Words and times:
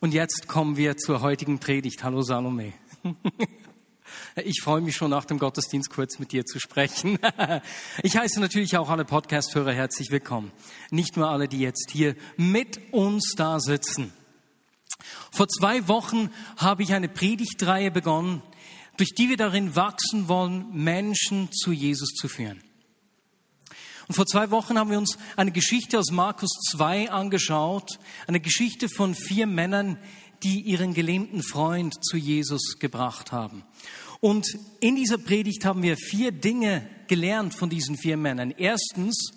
Und 0.00 0.14
jetzt 0.14 0.46
kommen 0.46 0.76
wir 0.76 0.96
zur 0.96 1.22
heutigen 1.22 1.58
Predigt. 1.58 2.04
Hallo 2.04 2.22
Salome. 2.22 2.72
Ich 4.44 4.62
freue 4.62 4.80
mich 4.80 4.96
schon 4.96 5.10
nach 5.10 5.26
dem 5.26 5.38
Gottesdienst 5.38 5.90
kurz 5.90 6.18
mit 6.18 6.32
dir 6.32 6.46
zu 6.46 6.58
sprechen. 6.60 7.18
Ich 8.02 8.16
heiße 8.16 8.40
natürlich 8.40 8.76
auch 8.78 8.88
alle 8.88 9.04
Podcast-Hörer 9.04 9.72
herzlich 9.72 10.10
willkommen. 10.10 10.50
Nicht 10.90 11.16
nur 11.16 11.28
alle, 11.28 11.46
die 11.46 11.58
jetzt 11.58 11.90
hier 11.90 12.14
mit 12.36 12.80
uns 12.92 13.34
da 13.36 13.60
sitzen. 13.60 14.12
Vor 15.30 15.48
zwei 15.48 15.88
Wochen 15.88 16.30
habe 16.56 16.84
ich 16.84 16.94
eine 16.94 17.08
Predigtreihe 17.08 17.90
begonnen, 17.90 18.42
durch 18.96 19.10
die 19.14 19.28
wir 19.28 19.36
darin 19.36 19.76
wachsen 19.76 20.28
wollen, 20.28 20.66
Menschen 20.72 21.52
zu 21.52 21.72
Jesus 21.72 22.10
zu 22.14 22.28
führen. 22.28 22.62
Und 24.08 24.14
vor 24.14 24.26
zwei 24.26 24.50
Wochen 24.50 24.78
haben 24.78 24.90
wir 24.90 24.98
uns 24.98 25.18
eine 25.36 25.52
Geschichte 25.52 25.98
aus 25.98 26.10
Markus 26.10 26.50
2 26.72 27.10
angeschaut, 27.10 27.98
eine 28.26 28.40
Geschichte 28.40 28.88
von 28.88 29.14
vier 29.14 29.46
Männern, 29.46 29.98
die 30.42 30.62
ihren 30.62 30.94
gelähmten 30.94 31.42
Freund 31.42 32.02
zu 32.02 32.16
Jesus 32.16 32.78
gebracht 32.78 33.32
haben. 33.32 33.64
Und 34.20 34.46
in 34.80 34.96
dieser 34.96 35.18
Predigt 35.18 35.64
haben 35.66 35.82
wir 35.82 35.96
vier 35.96 36.32
Dinge 36.32 36.88
gelernt 37.06 37.54
von 37.54 37.68
diesen 37.68 37.96
vier 37.98 38.16
Männern. 38.16 38.52
Erstens, 38.56 39.32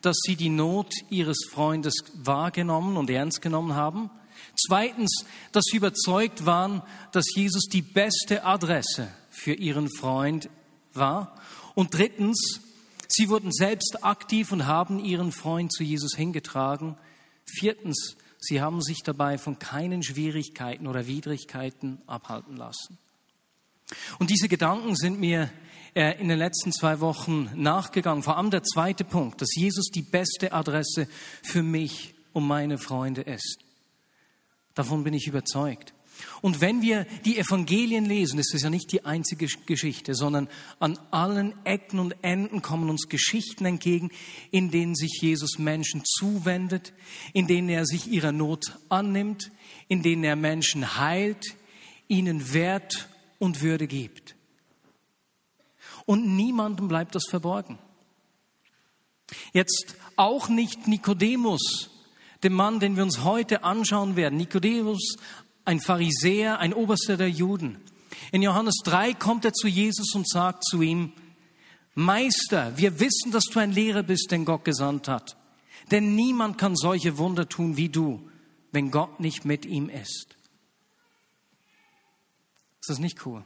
dass 0.00 0.16
sie 0.24 0.36
die 0.36 0.48
Not 0.48 0.92
ihres 1.10 1.46
Freundes 1.50 1.94
wahrgenommen 2.14 2.96
und 2.96 3.10
ernst 3.10 3.42
genommen 3.42 3.74
haben. 3.74 4.10
Zweitens, 4.56 5.24
dass 5.52 5.64
sie 5.64 5.78
überzeugt 5.78 6.46
waren, 6.46 6.82
dass 7.12 7.24
Jesus 7.34 7.64
die 7.64 7.82
beste 7.82 8.44
Adresse 8.44 9.08
für 9.30 9.54
ihren 9.54 9.90
Freund 9.90 10.48
war. 10.92 11.40
Und 11.74 11.94
drittens, 11.94 12.60
Sie 13.08 13.28
wurden 13.28 13.52
selbst 13.52 14.04
aktiv 14.04 14.52
und 14.52 14.66
haben 14.66 14.98
ihren 14.98 15.32
Freund 15.32 15.72
zu 15.72 15.82
Jesus 15.82 16.14
hingetragen. 16.16 16.96
Viertens, 17.44 18.16
sie 18.38 18.60
haben 18.60 18.82
sich 18.82 19.02
dabei 19.04 19.38
von 19.38 19.58
keinen 19.58 20.02
Schwierigkeiten 20.02 20.86
oder 20.86 21.06
Widrigkeiten 21.06 22.00
abhalten 22.06 22.56
lassen. 22.56 22.98
Und 24.18 24.30
diese 24.30 24.48
Gedanken 24.48 24.96
sind 24.96 25.20
mir 25.20 25.50
äh, 25.94 26.20
in 26.20 26.28
den 26.28 26.38
letzten 26.38 26.72
zwei 26.72 27.00
Wochen 27.00 27.50
nachgegangen. 27.54 28.22
Vor 28.22 28.36
allem 28.36 28.50
der 28.50 28.62
zweite 28.62 29.04
Punkt, 29.04 29.40
dass 29.40 29.54
Jesus 29.54 29.86
die 29.94 30.02
beste 30.02 30.52
Adresse 30.52 31.06
für 31.42 31.62
mich 31.62 32.14
und 32.32 32.46
meine 32.46 32.78
Freunde 32.78 33.20
ist. 33.20 33.58
Davon 34.74 35.04
bin 35.04 35.14
ich 35.14 35.28
überzeugt. 35.28 35.94
Und 36.42 36.60
wenn 36.60 36.82
wir 36.82 37.06
die 37.24 37.38
Evangelien 37.38 38.04
lesen, 38.04 38.38
ist 38.38 38.54
es 38.54 38.62
ja 38.62 38.70
nicht 38.70 38.92
die 38.92 39.04
einzige 39.04 39.46
Geschichte, 39.66 40.14
sondern 40.14 40.48
an 40.78 40.98
allen 41.10 41.54
Ecken 41.64 41.98
und 41.98 42.14
Enden 42.22 42.62
kommen 42.62 42.90
uns 42.90 43.08
Geschichten 43.08 43.64
entgegen, 43.64 44.10
in 44.50 44.70
denen 44.70 44.94
sich 44.94 45.18
Jesus 45.20 45.58
Menschen 45.58 46.02
zuwendet, 46.04 46.92
in 47.32 47.46
denen 47.46 47.68
er 47.68 47.86
sich 47.86 48.06
ihrer 48.06 48.32
Not 48.32 48.78
annimmt, 48.88 49.50
in 49.88 50.02
denen 50.02 50.24
er 50.24 50.36
Menschen 50.36 50.98
heilt, 50.98 51.56
ihnen 52.08 52.52
Wert 52.52 53.08
und 53.38 53.62
Würde 53.62 53.86
gibt. 53.86 54.34
Und 56.06 56.36
niemandem 56.36 56.88
bleibt 56.88 57.14
das 57.14 57.24
verborgen. 57.28 57.78
Jetzt 59.52 59.96
auch 60.16 60.48
nicht 60.48 60.86
Nikodemus, 60.86 61.90
dem 62.42 62.52
Mann, 62.52 62.78
den 62.78 62.96
wir 62.96 63.02
uns 63.02 63.24
heute 63.24 63.64
anschauen 63.64 64.16
werden. 64.16 64.36
Nikodemus 64.36 65.16
ein 65.64 65.80
Pharisäer, 65.80 66.58
ein 66.58 66.74
Oberster 66.74 67.16
der 67.16 67.30
Juden. 67.30 67.80
In 68.32 68.42
Johannes 68.42 68.76
3 68.84 69.14
kommt 69.14 69.44
er 69.44 69.52
zu 69.52 69.68
Jesus 69.68 70.14
und 70.14 70.28
sagt 70.28 70.64
zu 70.64 70.82
ihm, 70.82 71.12
Meister, 71.94 72.76
wir 72.76 72.98
wissen, 73.00 73.30
dass 73.30 73.44
du 73.44 73.60
ein 73.60 73.72
Lehrer 73.72 74.02
bist, 74.02 74.30
den 74.30 74.44
Gott 74.44 74.64
gesandt 74.64 75.08
hat. 75.08 75.36
Denn 75.90 76.14
niemand 76.14 76.58
kann 76.58 76.76
solche 76.76 77.18
Wunder 77.18 77.48
tun 77.48 77.76
wie 77.76 77.88
du, 77.88 78.28
wenn 78.72 78.90
Gott 78.90 79.20
nicht 79.20 79.44
mit 79.44 79.64
ihm 79.64 79.88
ist. 79.88 80.36
Ist 82.80 82.90
das 82.90 82.98
nicht 82.98 83.24
cool? 83.26 83.44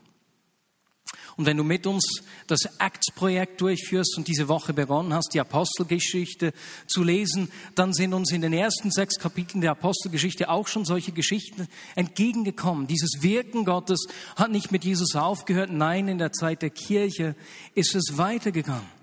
Und 1.38 1.46
wenn 1.46 1.56
du 1.56 1.62
mit 1.62 1.86
uns 1.86 2.24
das 2.48 2.64
Acts-Projekt 2.80 3.60
durchführst 3.60 4.18
und 4.18 4.26
diese 4.26 4.48
Woche 4.48 4.72
begonnen 4.72 5.14
hast, 5.14 5.32
die 5.34 5.40
Apostelgeschichte 5.40 6.52
zu 6.88 7.04
lesen, 7.04 7.48
dann 7.76 7.92
sind 7.92 8.12
uns 8.12 8.32
in 8.32 8.42
den 8.42 8.52
ersten 8.52 8.90
sechs 8.90 9.20
Kapiteln 9.20 9.60
der 9.60 9.70
Apostelgeschichte 9.70 10.50
auch 10.50 10.66
schon 10.66 10.84
solche 10.84 11.12
Geschichten 11.12 11.68
entgegengekommen. 11.94 12.88
Dieses 12.88 13.22
Wirken 13.22 13.64
Gottes 13.64 14.08
hat 14.34 14.50
nicht 14.50 14.72
mit 14.72 14.84
Jesus 14.84 15.14
aufgehört. 15.14 15.70
Nein, 15.70 16.08
in 16.08 16.18
der 16.18 16.32
Zeit 16.32 16.60
der 16.60 16.70
Kirche 16.70 17.36
ist 17.76 17.94
es 17.94 18.18
weitergegangen. 18.18 18.98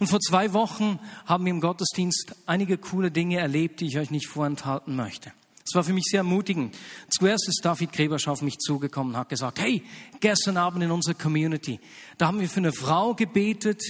Und 0.00 0.08
vor 0.08 0.18
zwei 0.18 0.52
Wochen 0.52 0.98
haben 1.26 1.44
wir 1.44 1.52
im 1.52 1.60
Gottesdienst 1.60 2.34
einige 2.44 2.76
coole 2.76 3.12
Dinge 3.12 3.38
erlebt, 3.38 3.78
die 3.78 3.86
ich 3.86 3.98
euch 3.98 4.10
nicht 4.10 4.26
vorenthalten 4.26 4.96
möchte. 4.96 5.32
Es 5.64 5.74
war 5.74 5.84
für 5.84 5.92
mich 5.92 6.04
sehr 6.10 6.18
ermutigend. 6.18 6.76
Zuerst 7.08 7.48
ist 7.48 7.60
David 7.64 7.92
Krebersch 7.92 8.26
auf 8.26 8.42
mich 8.42 8.58
zugekommen 8.58 9.14
und 9.14 9.20
hat 9.20 9.28
gesagt, 9.28 9.60
hey, 9.60 9.82
gestern 10.20 10.56
Abend 10.56 10.82
in 10.82 10.90
unserer 10.90 11.14
Community, 11.14 11.78
da 12.18 12.26
haben 12.26 12.40
wir 12.40 12.48
für 12.48 12.58
eine 12.58 12.72
Frau 12.72 13.14
gebetet, 13.14 13.80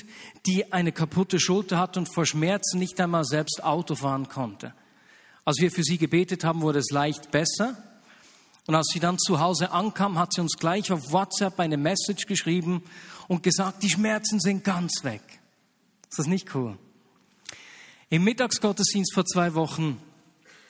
die 0.47 0.71
eine 0.72 0.93
kaputte 0.93 1.41
Schulter 1.41 1.78
hat 1.78 1.97
und 1.97 2.12
vor 2.12 2.27
Schmerzen 2.27 2.78
nicht 2.78 3.00
einmal 3.00 3.25
selbst 3.25 3.65
Auto 3.65 3.94
fahren 3.94 4.28
konnte. 4.28 4.75
Als 5.44 5.61
wir 5.61 5.71
für 5.71 5.82
sie 5.82 5.99
gebetet 5.99 6.44
haben, 6.44 6.61
wurde 6.61 6.78
es 6.78 6.91
leicht 6.91 7.31
besser. 7.31 7.77
Und 8.66 8.75
als 8.75 8.88
sie 8.93 9.00
dann 9.00 9.19
zu 9.19 9.41
Hause 9.41 9.72
ankam, 9.72 10.19
hat 10.19 10.34
sie 10.34 10.41
uns 10.41 10.56
gleich 10.56 10.93
auf 10.93 11.11
WhatsApp 11.11 11.59
eine 11.59 11.77
Message 11.77 12.27
geschrieben 12.27 12.82
und 13.28 13.43
gesagt, 13.43 13.82
die 13.82 13.91
Schmerzen 13.91 14.38
sind 14.38 14.62
ganz 14.62 15.03
weg. 15.03 15.22
Ist 16.09 16.19
das 16.19 16.27
nicht 16.27 16.55
cool? 16.55 16.78
Im 18.09 18.25
Mittagsgottesdienst 18.25 19.15
vor 19.15 19.25
zwei 19.25 19.55
Wochen 19.55 19.99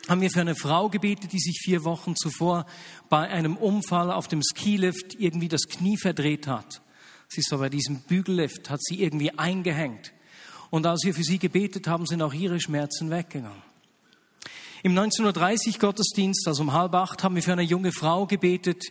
haben 0.09 0.21
wir 0.21 0.31
für 0.31 0.41
eine 0.41 0.55
Frau 0.55 0.89
gebetet, 0.89 1.33
die 1.33 1.39
sich 1.39 1.61
vier 1.63 1.85
Wochen 1.85 2.17
zuvor 2.17 2.67
bei 3.09 3.29
einem 3.29 3.57
Unfall 3.57 4.11
auf 4.11 4.29
dem 4.29 4.43
Skilift 4.43 5.15
irgendwie 5.19 5.49
das 5.49 5.69
Knie 5.69 5.97
verdreht 5.97 6.47
hat. 6.47 6.83
Sie 7.29 7.41
ist 7.41 7.53
aber 7.53 7.63
bei 7.63 7.69
diesem 7.71 8.01
Bügellift, 8.01 8.69
hat 8.69 8.83
sie 8.83 9.03
irgendwie 9.03 9.39
eingehängt. 9.39 10.13
Und 10.71 10.87
als 10.87 11.05
wir 11.05 11.15
für 11.15 11.23
sie 11.23 11.39
gebetet 11.39 11.87
haben, 11.87 12.07
sind 12.07 12.23
auch 12.23 12.35
ihre 12.35 12.61
Schmerzen 12.61 13.11
weggegangen. 13.11 13.63
Im 14.83 14.99
1930 14.99 15.79
Gottesdienst, 15.79 16.49
also 16.49 16.63
um 16.63 16.73
halb 16.73 16.95
acht, 16.95 17.23
haben 17.23 17.37
wir 17.37 17.43
für 17.43 17.53
eine 17.53 17.63
junge 17.63 17.93
Frau 17.93 18.27
gebetet, 18.27 18.83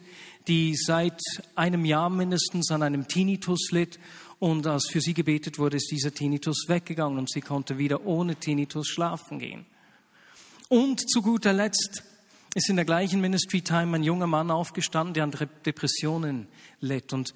die 0.47 0.73
seit 0.75 1.19
einem 1.55 1.83
Jahr 1.83 2.09
mindestens 2.09 2.71
an 2.71 2.81
einem 2.81 3.07
Tinnitus 3.07 3.71
litt. 3.71 3.99
Und 4.39 4.67
als 4.67 4.87
für 4.89 5.01
sie 5.01 5.13
gebetet 5.13 5.59
wurde, 5.59 5.77
ist 5.77 5.91
dieser 5.91 6.13
Tinnitus 6.13 6.65
weggegangen 6.67 7.19
und 7.19 7.29
sie 7.29 7.41
konnte 7.41 7.77
wieder 7.77 8.05
ohne 8.05 8.37
Tinnitus 8.37 8.87
schlafen 8.87 9.37
gehen. 9.37 9.65
Und 10.71 11.11
zu 11.11 11.21
guter 11.21 11.51
Letzt 11.51 12.01
ist 12.55 12.69
in 12.69 12.77
der 12.77 12.85
gleichen 12.85 13.19
Ministry 13.19 13.61
Time 13.61 13.97
ein 13.97 14.03
junger 14.03 14.25
Mann 14.25 14.49
aufgestanden, 14.49 15.13
der 15.13 15.25
an 15.25 15.33
Depressionen 15.65 16.47
litt. 16.79 17.11
Und 17.11 17.33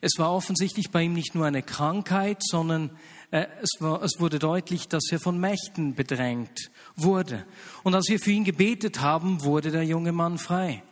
es 0.00 0.12
war 0.16 0.32
offensichtlich 0.32 0.90
bei 0.90 1.02
ihm 1.02 1.12
nicht 1.12 1.34
nur 1.34 1.44
eine 1.44 1.62
Krankheit, 1.62 2.38
sondern 2.40 2.88
äh, 3.30 3.44
es, 3.60 3.72
war, 3.80 4.02
es 4.02 4.20
wurde 4.20 4.38
deutlich, 4.38 4.88
dass 4.88 5.04
er 5.12 5.20
von 5.20 5.38
Mächten 5.38 5.96
bedrängt 5.96 6.70
wurde. 6.96 7.44
Und 7.82 7.94
als 7.94 8.08
wir 8.08 8.18
für 8.18 8.30
ihn 8.30 8.44
gebetet 8.44 9.02
haben, 9.02 9.44
wurde 9.44 9.70
der 9.70 9.84
junge 9.84 10.12
Mann 10.12 10.38
frei. 10.38 10.82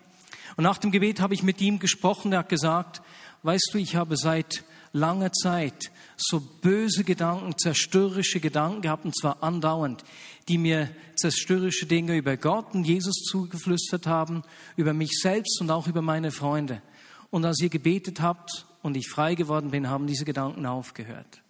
Und 0.58 0.64
nach 0.64 0.76
dem 0.76 0.90
Gebet 0.90 1.22
habe 1.22 1.32
ich 1.32 1.42
mit 1.42 1.62
ihm 1.62 1.78
gesprochen. 1.78 2.30
Er 2.30 2.40
hat 2.40 2.50
gesagt, 2.50 3.00
weißt 3.42 3.70
du, 3.72 3.78
ich 3.78 3.96
habe 3.96 4.18
seit 4.18 4.64
langer 4.92 5.32
Zeit 5.32 5.90
so 6.16 6.40
böse 6.40 7.04
Gedanken, 7.04 7.56
zerstörerische 7.58 8.40
Gedanken 8.40 8.82
gehabt, 8.82 9.04
und 9.04 9.16
zwar 9.16 9.42
andauernd, 9.42 10.02
die 10.48 10.58
mir 10.58 10.90
zerstörerische 11.16 11.86
Dinge 11.86 12.16
über 12.16 12.36
Gott 12.36 12.74
und 12.74 12.84
Jesus 12.84 13.16
zugeflüstert 13.24 14.06
haben, 14.06 14.42
über 14.76 14.92
mich 14.92 15.18
selbst 15.20 15.60
und 15.60 15.70
auch 15.70 15.86
über 15.86 16.02
meine 16.02 16.30
Freunde. 16.30 16.82
Und 17.30 17.44
als 17.44 17.60
ihr 17.60 17.68
gebetet 17.68 18.20
habt 18.20 18.66
und 18.82 18.96
ich 18.96 19.08
frei 19.08 19.34
geworden 19.34 19.70
bin, 19.70 19.88
haben 19.90 20.06
diese 20.06 20.24
Gedanken 20.24 20.64
aufgehört. 20.66 21.42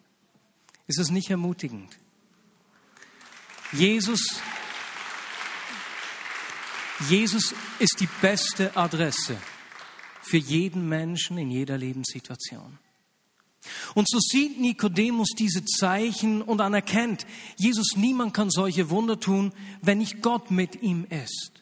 Ist 0.87 0.99
es 0.99 1.11
nicht 1.11 1.31
ermutigend? 1.31 1.97
Jesus, 3.73 4.41
Jesus 7.09 7.55
ist 7.79 8.01
die 8.01 8.09
beste 8.23 8.77
Adresse 8.77 9.37
für 10.23 10.39
jeden 10.39 10.89
Menschen 10.89 11.39
in 11.39 11.51
jeder 11.51 11.77
Lebenssituation. 11.77 12.79
Und 13.95 14.09
so 14.09 14.19
sieht 14.21 14.61
Nikodemus 14.61 15.29
diese 15.39 15.65
Zeichen 15.65 16.43
und 16.43 16.61
anerkennt, 16.61 17.27
Jesus, 17.57 17.97
niemand 17.97 18.35
kann 18.35 18.51
solche 18.51 18.91
Wunder 18.91 19.19
tun, 19.19 19.53
wenn 19.83 19.99
nicht 19.99 20.23
Gott 20.23 20.51
mit 20.51 20.83
ihm 20.83 21.07
ist. 21.11 21.53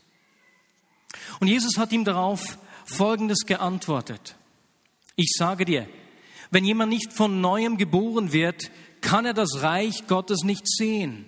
Und 1.40 1.48
Jesus 1.48 1.78
hat 1.78 1.92
ihm 1.92 2.04
darauf 2.04 2.58
Folgendes 2.84 3.46
geantwortet. 3.46 4.36
Ich 5.16 5.32
sage 5.36 5.64
dir, 5.64 5.88
wenn 6.50 6.64
jemand 6.64 6.90
nicht 6.90 7.12
von 7.12 7.40
neuem 7.40 7.78
geboren 7.78 8.32
wird, 8.32 8.70
kann 9.00 9.26
er 9.26 9.34
das 9.34 9.62
Reich 9.62 10.06
Gottes 10.06 10.44
nicht 10.44 10.68
sehen. 10.68 11.26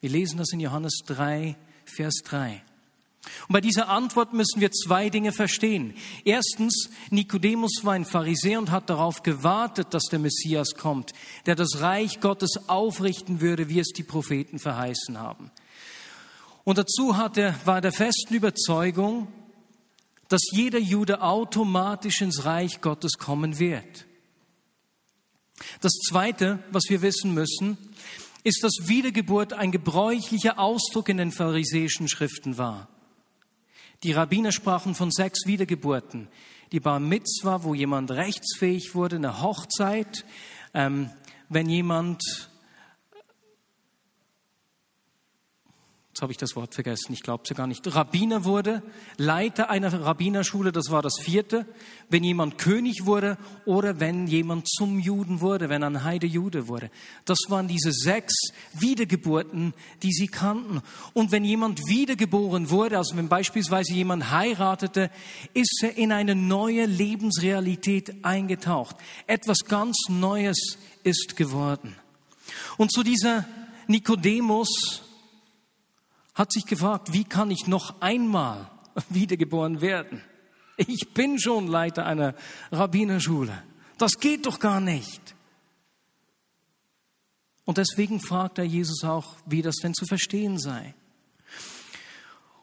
Wir 0.00 0.10
lesen 0.10 0.38
das 0.38 0.52
in 0.52 0.60
Johannes 0.60 1.00
3, 1.06 1.56
Vers 1.84 2.20
3. 2.24 2.62
Und 3.48 3.52
bei 3.52 3.60
dieser 3.60 3.88
Antwort 3.88 4.32
müssen 4.32 4.60
wir 4.60 4.70
zwei 4.72 5.10
Dinge 5.10 5.32
verstehen. 5.32 5.94
Erstens, 6.24 6.90
Nikodemus 7.10 7.80
war 7.82 7.94
ein 7.94 8.04
Pharisäer 8.04 8.58
und 8.58 8.70
hat 8.70 8.90
darauf 8.90 9.22
gewartet, 9.22 9.88
dass 9.94 10.04
der 10.04 10.18
Messias 10.18 10.70
kommt, 10.76 11.12
der 11.46 11.54
das 11.54 11.80
Reich 11.80 12.20
Gottes 12.20 12.68
aufrichten 12.68 13.40
würde, 13.40 13.68
wie 13.68 13.80
es 13.80 13.88
die 13.88 14.04
Propheten 14.04 14.58
verheißen 14.58 15.18
haben. 15.18 15.50
Und 16.64 16.78
dazu 16.78 17.16
hat 17.16 17.36
er, 17.38 17.54
war 17.64 17.80
der 17.80 17.92
festen 17.92 18.34
Überzeugung, 18.34 19.28
dass 20.28 20.42
jeder 20.50 20.78
Jude 20.80 21.22
automatisch 21.22 22.20
ins 22.20 22.44
Reich 22.44 22.80
Gottes 22.80 23.18
kommen 23.18 23.58
wird. 23.58 24.06
Das 25.80 25.92
Zweite, 25.92 26.58
was 26.70 26.84
wir 26.88 27.02
wissen 27.02 27.32
müssen, 27.34 27.78
ist, 28.42 28.62
dass 28.62 28.88
Wiedergeburt 28.88 29.52
ein 29.52 29.72
gebräuchlicher 29.72 30.58
Ausdruck 30.58 31.08
in 31.08 31.16
den 31.16 31.32
pharisäischen 31.32 32.08
Schriften 32.08 32.58
war. 32.58 32.88
Die 34.02 34.12
Rabbiner 34.12 34.52
sprachen 34.52 34.94
von 34.94 35.10
sechs 35.10 35.46
Wiedergeburten. 35.46 36.28
Die 36.72 36.80
Bar 36.80 37.00
Mitzvah, 37.00 37.62
wo 37.62 37.74
jemand 37.74 38.10
rechtsfähig 38.10 38.94
wurde, 38.94 39.16
eine 39.16 39.40
Hochzeit, 39.40 40.24
ähm, 40.74 41.10
wenn 41.48 41.68
jemand 41.68 42.50
jetzt 46.16 46.22
habe 46.22 46.32
ich 46.32 46.38
das 46.38 46.56
Wort 46.56 46.74
vergessen, 46.74 47.12
ich 47.12 47.22
glaube 47.22 47.44
gar 47.54 47.66
nicht, 47.66 47.94
Rabbiner 47.94 48.46
wurde, 48.46 48.82
Leiter 49.18 49.68
einer 49.68 49.92
Rabbinerschule, 49.92 50.72
das 50.72 50.90
war 50.90 51.02
das 51.02 51.16
vierte, 51.20 51.66
wenn 52.08 52.24
jemand 52.24 52.56
König 52.56 53.04
wurde 53.04 53.36
oder 53.66 54.00
wenn 54.00 54.26
jemand 54.26 54.66
zum 54.66 54.98
Juden 54.98 55.42
wurde, 55.42 55.68
wenn 55.68 55.82
ein 55.82 56.04
Heide 56.04 56.26
Jude 56.26 56.68
wurde. 56.68 56.90
Das 57.26 57.36
waren 57.48 57.68
diese 57.68 57.92
sechs 57.92 58.32
Wiedergeburten, 58.72 59.74
die 60.02 60.10
sie 60.10 60.28
kannten. 60.28 60.80
Und 61.12 61.32
wenn 61.32 61.44
jemand 61.44 61.86
wiedergeboren 61.86 62.70
wurde, 62.70 62.96
also 62.96 63.14
wenn 63.14 63.28
beispielsweise 63.28 63.92
jemand 63.92 64.30
heiratete, 64.30 65.10
ist 65.52 65.80
er 65.82 65.98
in 65.98 66.12
eine 66.12 66.34
neue 66.34 66.86
Lebensrealität 66.86 68.24
eingetaucht. 68.24 68.96
Etwas 69.26 69.66
ganz 69.66 69.98
Neues 70.08 70.78
ist 71.04 71.36
geworden. 71.36 71.94
Und 72.78 72.90
zu 72.90 73.02
dieser 73.02 73.44
Nikodemus, 73.86 75.02
hat 76.36 76.52
sich 76.52 76.66
gefragt, 76.66 77.12
wie 77.12 77.24
kann 77.24 77.50
ich 77.50 77.66
noch 77.66 78.00
einmal 78.00 78.70
wiedergeboren 79.08 79.80
werden? 79.80 80.22
Ich 80.76 81.08
bin 81.14 81.40
schon 81.40 81.66
Leiter 81.66 82.06
einer 82.06 82.34
Rabbinerschule. 82.70 83.62
Das 83.98 84.18
geht 84.20 84.44
doch 84.44 84.60
gar 84.60 84.80
nicht. 84.80 85.34
Und 87.64 87.78
deswegen 87.78 88.20
fragt 88.20 88.58
er 88.58 88.64
Jesus 88.64 89.02
auch, 89.02 89.36
wie 89.46 89.62
das 89.62 89.76
denn 89.76 89.94
zu 89.94 90.04
verstehen 90.04 90.58
sei. 90.58 90.94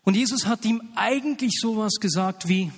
Und 0.04 0.16
Jesus 0.16 0.46
hat 0.46 0.64
ihm 0.66 0.82
eigentlich 0.96 1.54
sowas 1.60 1.94
gesagt 2.00 2.48
wie, 2.48 2.72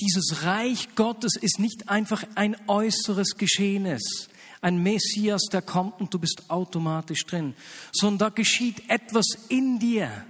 dieses 0.00 0.42
Reich 0.44 0.94
Gottes 0.94 1.36
ist 1.36 1.58
nicht 1.58 1.88
einfach 1.88 2.24
ein 2.34 2.56
äußeres 2.68 3.36
Geschehnis, 3.36 4.28
ein 4.62 4.82
Messias, 4.82 5.42
der 5.52 5.60
kommt 5.60 6.00
und 6.00 6.14
du 6.14 6.18
bist 6.18 6.44
automatisch 6.48 7.26
drin, 7.26 7.54
sondern 7.92 8.18
da 8.18 8.28
geschieht 8.30 8.88
etwas 8.88 9.26
in 9.48 9.78
dir. 9.78 10.24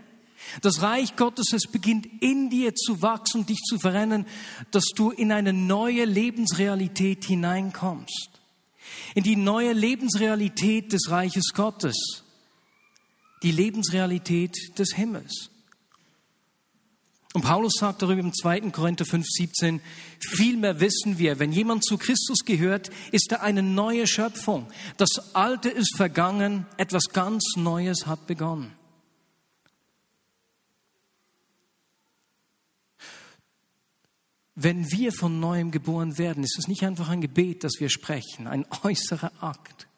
Das 0.63 0.83
Reich 0.83 1.15
Gottes, 1.17 1.53
es 1.53 1.71
beginnt 1.71 2.07
in 2.21 2.51
dir 2.51 2.75
zu 2.75 3.01
wachsen 3.01 3.43
und 3.43 3.51
dich 3.51 3.61
zu 3.61 3.79
verrennen, 3.79 4.27
dass 4.73 4.87
du 4.97 5.11
in 5.11 5.31
eine 5.31 5.53
neue 5.53 6.05
Lebensrealität 6.05 7.25
hineinkommst. 7.25 8.31
In 9.15 9.23
die 9.23 9.37
neue 9.37 9.73
Lebensrealität 9.73 10.93
des 10.93 11.11
Reiches 11.11 11.53
Gottes. 11.55 12.25
Die 13.43 13.53
Lebensrealität 13.53 14.79
des 14.79 14.95
Himmels. 14.95 15.52
Und 17.35 17.43
Paulus 17.43 17.73
sagt 17.79 18.03
darüber 18.03 18.21
im 18.21 18.35
2. 18.35 18.73
Korinther 18.73 19.07
5, 19.07 19.27
17, 19.27 19.81
vielmehr 20.21 20.81
wissen 20.81 21.19
wir, 21.19 21.39
wenn 21.39 21.53
jemand 21.53 21.85
zu 21.85 21.97
Christus 21.97 22.41
gehört, 22.45 22.91
ist 23.11 23.33
er 23.33 23.43
eine 23.43 23.63
neue 23.63 24.07
Schöpfung. 24.07 24.67
Das 24.99 25.35
Alte 25.35 25.71
ist 25.71 25.97
vergangen, 25.97 26.67
etwas 26.77 27.05
ganz 27.13 27.55
Neues 27.57 28.07
hat 28.07 28.27
begonnen. 28.27 28.73
Wenn 34.55 34.93
wir 34.93 35.13
von 35.13 35.41
neuem 35.41 35.71
geboren 35.71 36.19
werden, 36.19 36.45
ist 36.45 36.59
es 36.59 36.69
nicht 36.69 36.85
einfach 36.85 37.09
ein 37.09 37.23
Gebet, 37.23 37.65
das 37.65 37.73
wir 37.79 37.89
sprechen, 37.89 38.47
ein 38.47 38.67
äußerer 38.83 39.33
Akt 39.41 39.89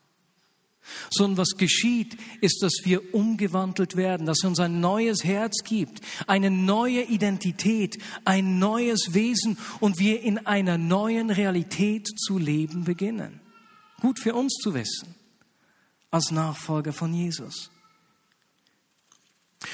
sondern 1.11 1.39
was 1.39 1.57
geschieht, 1.57 2.17
ist, 2.41 2.63
dass 2.63 2.81
wir 2.85 3.15
umgewandelt 3.15 3.97
werden, 3.97 4.27
dass 4.27 4.43
er 4.43 4.49
uns 4.49 4.61
ein 4.61 4.81
neues 4.81 5.25
Herz 5.25 5.63
gibt, 5.65 6.01
eine 6.27 6.51
neue 6.51 7.03
Identität, 7.03 7.99
ein 8.25 8.59
neues 8.59 9.15
Wesen 9.15 9.59
und 9.81 9.99
wir 9.99 10.23
in 10.23 10.47
einer 10.47 10.79
neuen 10.79 11.31
Realität 11.31 12.09
zu 12.19 12.39
leben 12.39 12.85
beginnen. 12.85 13.41
Gut 14.01 14.19
für 14.19 14.35
uns 14.35 14.55
zu 14.55 14.75
wissen, 14.75 15.15
als 16.11 16.31
Nachfolger 16.31 16.93
von 16.93 17.15
Jesus. 17.15 17.71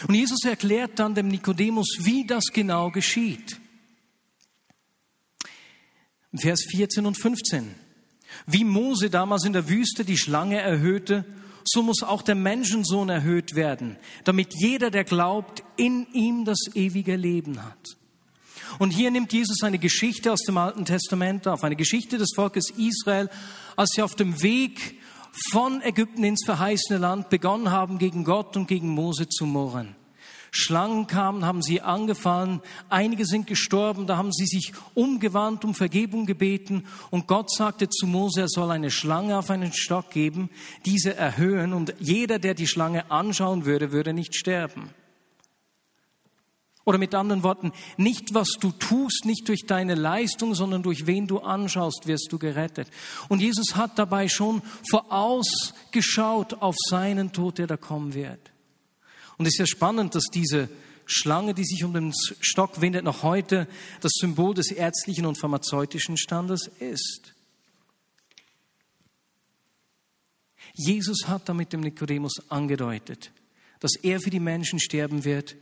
Und 0.06 0.14
Jesus 0.14 0.44
erklärt 0.44 0.98
dann 0.98 1.14
dem 1.14 1.28
Nikodemus, 1.28 1.98
wie 2.00 2.24
das 2.24 2.44
genau 2.52 2.90
geschieht. 2.90 3.60
Vers 6.32 6.64
14 6.70 7.06
und 7.06 7.20
15. 7.20 7.74
Wie 8.46 8.64
Mose 8.64 9.10
damals 9.10 9.44
in 9.44 9.52
der 9.52 9.68
Wüste 9.68 10.04
die 10.04 10.18
Schlange 10.18 10.60
erhöhte, 10.60 11.24
so 11.64 11.82
muss 11.82 12.02
auch 12.02 12.22
der 12.22 12.34
Menschensohn 12.34 13.08
erhöht 13.08 13.54
werden, 13.54 13.96
damit 14.24 14.54
jeder, 14.54 14.90
der 14.90 15.04
glaubt, 15.04 15.62
in 15.76 16.06
ihm 16.12 16.44
das 16.44 16.58
ewige 16.74 17.16
Leben 17.16 17.62
hat. 17.62 17.96
Und 18.78 18.90
hier 18.90 19.10
nimmt 19.10 19.32
Jesus 19.32 19.62
eine 19.62 19.78
Geschichte 19.78 20.32
aus 20.32 20.42
dem 20.42 20.56
Alten 20.56 20.84
Testament 20.84 21.48
auf, 21.48 21.64
eine 21.64 21.76
Geschichte 21.76 22.18
des 22.18 22.30
Volkes 22.34 22.70
Israel, 22.70 23.28
als 23.76 23.90
sie 23.94 24.02
auf 24.02 24.14
dem 24.14 24.42
Weg 24.42 25.00
von 25.50 25.82
Ägypten 25.82 26.24
ins 26.24 26.44
verheißene 26.44 26.98
Land 26.98 27.30
begonnen 27.30 27.70
haben, 27.70 27.98
gegen 27.98 28.24
Gott 28.24 28.56
und 28.56 28.68
gegen 28.68 28.88
Mose 28.88 29.28
zu 29.28 29.46
murren. 29.46 29.96
Schlangen 30.50 31.06
kamen, 31.06 31.44
haben 31.44 31.62
sie 31.62 31.80
angefallen, 31.80 32.60
einige 32.88 33.24
sind 33.24 33.46
gestorben, 33.46 34.06
da 34.06 34.16
haben 34.16 34.32
sie 34.32 34.46
sich 34.46 34.72
umgewandt, 34.94 35.64
um 35.64 35.74
Vergebung 35.74 36.26
gebeten 36.26 36.84
und 37.10 37.26
Gott 37.26 37.52
sagte 37.52 37.88
zu 37.88 38.06
Mose, 38.06 38.42
er 38.42 38.48
soll 38.48 38.70
eine 38.70 38.90
Schlange 38.90 39.38
auf 39.38 39.50
einen 39.50 39.72
Stock 39.72 40.10
geben, 40.10 40.50
diese 40.84 41.14
erhöhen 41.16 41.72
und 41.72 41.94
jeder, 41.98 42.38
der 42.38 42.54
die 42.54 42.66
Schlange 42.66 43.10
anschauen 43.10 43.64
würde, 43.64 43.92
würde 43.92 44.12
nicht 44.12 44.34
sterben. 44.34 44.90
Oder 46.84 46.98
mit 46.98 47.14
anderen 47.14 47.42
Worten, 47.42 47.72
nicht 47.98 48.34
was 48.34 48.48
du 48.58 48.72
tust, 48.72 49.24
nicht 49.24 49.48
durch 49.48 49.66
deine 49.66 49.94
Leistung, 49.94 50.54
sondern 50.54 50.82
durch 50.82 51.06
wen 51.06 51.26
du 51.26 51.38
anschaust, 51.38 52.06
wirst 52.06 52.28
du 52.32 52.38
gerettet. 52.38 52.88
Und 53.28 53.40
Jesus 53.40 53.76
hat 53.76 53.98
dabei 53.98 54.28
schon 54.28 54.62
vorausgeschaut 54.88 56.54
auf 56.54 56.74
seinen 56.88 57.32
Tod, 57.32 57.58
der 57.58 57.66
da 57.66 57.76
kommen 57.76 58.14
wird. 58.14 58.50
Und 59.40 59.46
es 59.46 59.54
ist 59.54 59.58
ja 59.58 59.66
spannend, 59.66 60.14
dass 60.14 60.24
diese 60.24 60.68
Schlange, 61.06 61.54
die 61.54 61.64
sich 61.64 61.82
um 61.82 61.94
den 61.94 62.12
Stock 62.40 62.82
windet, 62.82 63.04
noch 63.04 63.22
heute 63.22 63.66
das 64.02 64.12
Symbol 64.16 64.52
des 64.52 64.70
ärztlichen 64.70 65.24
und 65.24 65.38
pharmazeutischen 65.38 66.18
Standes 66.18 66.66
ist. 66.78 67.32
Jesus 70.74 71.26
hat 71.26 71.48
damit 71.48 71.72
dem 71.72 71.80
Nikodemus 71.80 72.50
angedeutet, 72.50 73.32
dass 73.78 73.92
er 74.02 74.20
für 74.20 74.28
die 74.28 74.40
Menschen 74.40 74.78
sterben 74.78 75.24
wird 75.24 75.56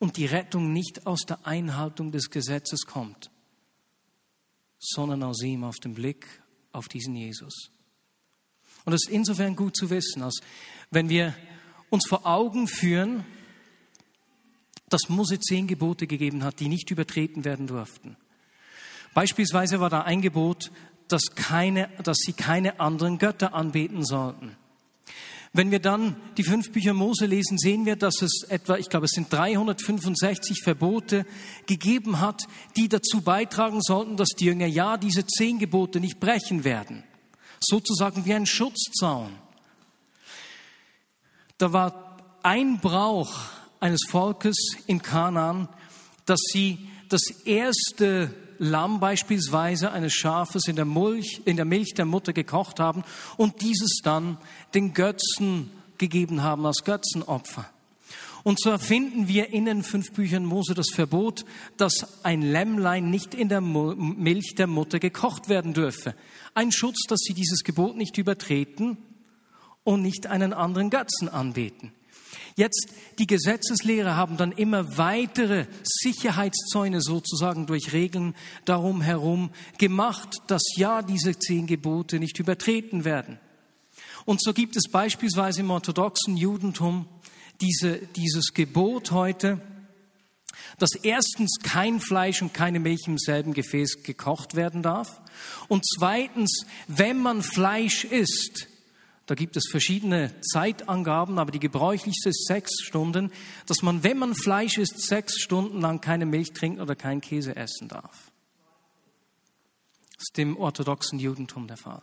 und 0.00 0.16
die 0.16 0.26
Rettung 0.26 0.72
nicht 0.72 1.06
aus 1.06 1.20
der 1.20 1.46
Einhaltung 1.46 2.10
des 2.10 2.28
Gesetzes 2.30 2.86
kommt, 2.86 3.30
sondern 4.80 5.22
aus 5.22 5.40
ihm, 5.42 5.62
auf 5.62 5.76
den 5.76 5.94
Blick 5.94 6.26
auf 6.72 6.88
diesen 6.88 7.14
Jesus. 7.14 7.70
Und 8.84 8.90
das 8.90 9.02
ist 9.04 9.12
insofern 9.12 9.54
gut 9.54 9.76
zu 9.76 9.90
wissen, 9.90 10.24
als 10.24 10.40
wenn 10.90 11.08
wir 11.08 11.36
uns 11.90 12.06
vor 12.08 12.26
Augen 12.26 12.68
führen, 12.68 13.24
dass 14.88 15.08
Mose 15.08 15.40
zehn 15.40 15.66
Gebote 15.66 16.06
gegeben 16.06 16.44
hat, 16.44 16.60
die 16.60 16.68
nicht 16.68 16.90
übertreten 16.90 17.44
werden 17.44 17.66
durften. 17.66 18.16
Beispielsweise 19.14 19.80
war 19.80 19.90
da 19.90 20.02
ein 20.02 20.20
Gebot, 20.20 20.70
dass, 21.08 21.34
keine, 21.34 21.88
dass 22.02 22.18
sie 22.18 22.32
keine 22.32 22.80
anderen 22.80 23.18
Götter 23.18 23.54
anbeten 23.54 24.04
sollten. 24.04 24.56
Wenn 25.52 25.70
wir 25.70 25.78
dann 25.78 26.16
die 26.36 26.42
fünf 26.42 26.70
Bücher 26.70 26.92
Mose 26.92 27.24
lesen, 27.24 27.56
sehen 27.56 27.86
wir, 27.86 27.96
dass 27.96 28.20
es 28.20 28.42
etwa, 28.48 28.76
ich 28.76 28.90
glaube, 28.90 29.06
es 29.06 29.12
sind 29.12 29.32
365 29.32 30.60
Verbote 30.62 31.24
gegeben 31.66 32.20
hat, 32.20 32.42
die 32.76 32.90
dazu 32.90 33.22
beitragen 33.22 33.80
sollten, 33.80 34.18
dass 34.18 34.28
die 34.38 34.44
Jünger 34.44 34.66
ja 34.66 34.98
diese 34.98 35.26
zehn 35.26 35.58
Gebote 35.58 35.98
nicht 35.98 36.20
brechen 36.20 36.64
werden. 36.64 37.04
Sozusagen 37.58 38.26
wie 38.26 38.34
ein 38.34 38.44
Schutzzaun. 38.44 39.30
Da 41.58 41.72
war 41.72 42.18
ein 42.42 42.80
Brauch 42.80 43.32
eines 43.80 44.02
Volkes 44.08 44.56
in 44.86 45.00
Kanaan, 45.00 45.68
dass 46.26 46.40
sie 46.52 46.88
das 47.08 47.22
erste 47.44 48.34
Lamm 48.58 49.00
beispielsweise 49.00 49.90
eines 49.90 50.12
Schafes 50.12 50.66
in 50.66 50.76
der 50.76 50.84
Milch, 50.84 51.40
in 51.46 51.56
der 51.56 51.64
Milch 51.64 51.94
der 51.94 52.04
Mutter 52.04 52.32
gekocht 52.32 52.78
haben 52.78 53.04
und 53.38 53.62
dieses 53.62 54.00
dann 54.02 54.36
den 54.74 54.92
Götzen 54.92 55.70
gegeben 55.98 56.42
haben 56.42 56.66
als 56.66 56.84
Götzenopfer. 56.84 57.66
Und 58.44 58.60
so 58.60 58.76
finden 58.78 59.26
wir 59.26 59.52
in 59.52 59.64
den 59.64 59.82
fünf 59.82 60.12
Büchern 60.12 60.44
Mose 60.44 60.74
das 60.74 60.90
Verbot, 60.92 61.44
dass 61.78 62.22
ein 62.22 62.42
Lämmlein 62.42 63.10
nicht 63.10 63.34
in 63.34 63.48
der 63.48 63.60
Milch 63.60 64.54
der 64.56 64.66
Mutter 64.66 64.98
gekocht 65.00 65.48
werden 65.48 65.74
dürfe. 65.74 66.14
Ein 66.54 66.70
Schutz, 66.70 67.06
dass 67.08 67.20
sie 67.20 67.34
dieses 67.34 67.64
Gebot 67.64 67.96
nicht 67.96 68.18
übertreten 68.18 68.98
und 69.86 70.02
nicht 70.02 70.26
einen 70.26 70.52
anderen 70.52 70.90
Götzen 70.90 71.28
anbeten. 71.28 71.92
Jetzt, 72.56 72.88
die 73.20 73.26
Gesetzeslehrer 73.26 74.16
haben 74.16 74.36
dann 74.36 74.50
immer 74.50 74.98
weitere 74.98 75.66
Sicherheitszäune 75.84 77.00
sozusagen 77.00 77.66
durch 77.66 77.92
Regeln 77.92 78.34
darum 78.64 79.00
herum 79.00 79.50
gemacht, 79.78 80.38
dass 80.48 80.62
ja 80.74 81.02
diese 81.02 81.38
zehn 81.38 81.68
Gebote 81.68 82.18
nicht 82.18 82.40
übertreten 82.40 83.04
werden. 83.04 83.38
Und 84.24 84.42
so 84.42 84.52
gibt 84.52 84.76
es 84.76 84.90
beispielsweise 84.90 85.60
im 85.60 85.70
orthodoxen 85.70 86.36
Judentum 86.36 87.06
diese, 87.60 87.98
dieses 88.16 88.54
Gebot 88.54 89.12
heute, 89.12 89.60
dass 90.78 90.96
erstens 91.00 91.58
kein 91.62 92.00
Fleisch 92.00 92.42
und 92.42 92.52
keine 92.52 92.80
Milch 92.80 93.06
im 93.06 93.18
selben 93.18 93.54
Gefäß 93.54 94.02
gekocht 94.02 94.56
werden 94.56 94.82
darf 94.82 95.20
und 95.68 95.84
zweitens, 95.86 96.66
wenn 96.88 97.18
man 97.18 97.42
Fleisch 97.42 98.04
isst, 98.04 98.68
da 99.26 99.34
gibt 99.34 99.56
es 99.56 99.64
verschiedene 99.68 100.40
Zeitangaben, 100.40 101.38
aber 101.38 101.50
die 101.50 101.58
gebräuchlichste 101.58 102.28
ist 102.28 102.46
sechs 102.46 102.80
Stunden, 102.82 103.32
dass 103.66 103.82
man, 103.82 104.04
wenn 104.04 104.18
man 104.18 104.34
Fleisch 104.36 104.78
isst, 104.78 105.02
sechs 105.02 105.40
Stunden 105.40 105.80
lang 105.80 106.00
keine 106.00 106.26
Milch 106.26 106.52
trinken 106.52 106.80
oder 106.80 106.94
keinen 106.94 107.20
Käse 107.20 107.56
essen 107.56 107.88
darf. 107.88 108.30
Das 110.14 110.28
ist 110.28 110.36
dem 110.36 110.56
orthodoxen 110.56 111.18
Judentum 111.18 111.66
der 111.66 111.76
Fall. 111.76 112.02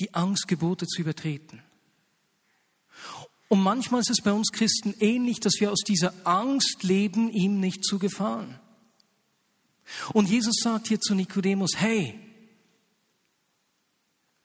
Die 0.00 0.14
Angstgebote 0.14 0.86
zu 0.86 1.02
übertreten. 1.02 1.62
Und 3.48 3.62
manchmal 3.62 4.00
ist 4.00 4.10
es 4.10 4.22
bei 4.22 4.32
uns 4.32 4.50
Christen 4.52 4.94
ähnlich, 5.00 5.38
dass 5.40 5.60
wir 5.60 5.70
aus 5.70 5.80
dieser 5.86 6.14
Angst 6.24 6.82
leben, 6.82 7.30
ihm 7.30 7.60
nicht 7.60 7.84
zu 7.84 7.98
gefallen. 7.98 8.58
Und 10.14 10.28
Jesus 10.28 10.56
sagt 10.62 10.88
hier 10.88 11.00
zu 11.00 11.14
Nikodemus, 11.14 11.72
hey, 11.76 12.18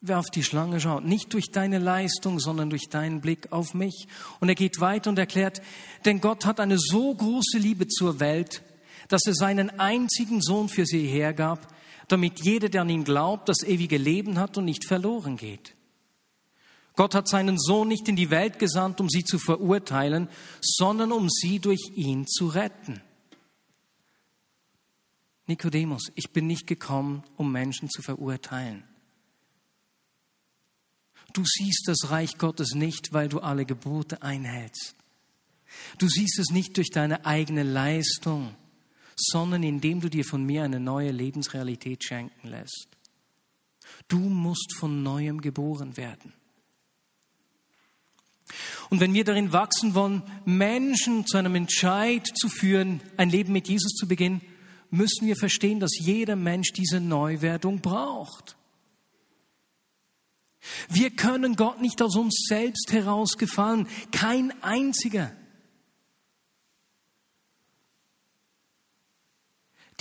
wer 0.02 0.18
auf 0.18 0.32
die 0.32 0.44
Schlange 0.44 0.82
schaut, 0.82 1.06
nicht 1.06 1.32
durch 1.34 1.52
deine 1.52 1.78
Leistung, 1.78 2.40
sondern 2.40 2.72
durch 2.72 2.90
deinen 2.90 3.22
Blick 3.22 3.52
auf 3.52 3.74
mich. 3.74 4.08
Und 4.40 4.50
er 4.50 4.56
geht 4.56 4.80
weiter 4.80 5.12
und 5.12 5.20
erklärt, 5.20 5.62
denn 6.06 6.20
Gott 6.20 6.46
hat 6.46 6.60
eine 6.60 6.78
so 6.80 7.14
große 7.14 7.60
Liebe 7.60 7.88
zur 7.88 8.20
Welt, 8.20 8.64
dass 9.10 9.26
er 9.28 9.36
seinen 9.36 9.80
einzigen 9.80 10.42
Sohn 10.42 10.70
für 10.70 10.86
sie 10.86 11.06
hergab, 11.06 11.68
damit 12.08 12.44
jeder, 12.44 12.68
der 12.68 12.82
an 12.82 12.90
ihn 12.90 13.04
glaubt, 13.04 13.48
das 13.48 13.64
ewige 13.64 13.98
Leben 13.98 14.40
hat 14.40 14.58
und 14.58 14.66
nicht 14.66 14.86
verloren 14.86 15.38
geht. 15.38 15.76
Gott 16.96 17.16
hat 17.16 17.28
seinen 17.28 17.58
Sohn 17.58 17.88
nicht 17.88 18.10
in 18.10 18.16
die 18.16 18.32
Welt 18.32 18.60
gesandt, 18.60 19.00
um 19.00 19.10
sie 19.10 19.24
zu 19.24 19.40
verurteilen, 19.40 20.28
sondern 20.62 21.12
um 21.12 21.30
sie 21.30 21.60
durch 21.60 21.92
ihn 21.96 22.28
zu 22.28 22.48
retten. 22.48 23.02
Nikodemus, 25.48 26.12
ich 26.16 26.32
bin 26.32 26.48
nicht 26.48 26.68
gekommen, 26.68 27.24
um 27.38 27.52
Menschen 27.52 27.90
zu 27.90 28.02
verurteilen. 28.02 28.84
Du 31.34 31.44
siehst 31.46 31.88
das 31.88 32.10
Reich 32.10 32.38
Gottes 32.38 32.74
nicht, 32.74 33.14
weil 33.14 33.30
du 33.30 33.40
alle 33.40 33.66
Gebote 33.66 34.22
einhältst. 34.22 34.96
Du 35.98 36.08
siehst 36.08 36.40
es 36.40 36.50
nicht 36.50 36.78
durch 36.78 36.90
deine 36.90 37.26
eigene 37.26 37.64
Leistung, 37.64 38.56
sondern 39.16 39.64
indem 39.64 40.02
du 40.02 40.10
dir 40.10 40.26
von 40.26 40.44
mir 40.44 40.64
eine 40.64 40.80
neue 40.80 41.12
Lebensrealität 41.12 42.04
schenken 42.04 42.48
lässt. 42.48 42.88
Du 44.08 44.20
musst 44.20 44.76
von 44.76 45.04
neuem 45.04 45.42
geboren 45.42 45.96
werden. 45.98 46.34
Und 48.90 49.00
wenn 49.00 49.14
wir 49.14 49.24
darin 49.24 49.54
wachsen 49.54 49.94
wollen, 49.96 50.24
Menschen 50.44 51.26
zu 51.26 51.38
einem 51.38 51.56
Entscheid 51.56 52.28
zu 52.36 52.50
führen, 52.50 53.02
ein 53.16 53.30
Leben 53.30 53.54
mit 53.54 53.70
Jesus 53.70 53.94
zu 53.94 54.08
beginnen, 54.08 54.42
müssen 54.90 55.28
wir 55.28 55.38
verstehen, 55.38 55.80
dass 55.80 55.98
jeder 55.98 56.36
Mensch 56.36 56.74
diese 56.74 57.00
Neuwerdung 57.00 57.80
braucht. 57.80 58.58
Wir 60.90 61.10
können 61.10 61.56
Gott 61.56 61.82
nicht 61.82 62.02
aus 62.02 62.16
uns 62.16 62.46
selbst 62.48 62.92
herausgefallen, 62.92 63.88
kein 64.12 64.54
einziger. 64.64 65.32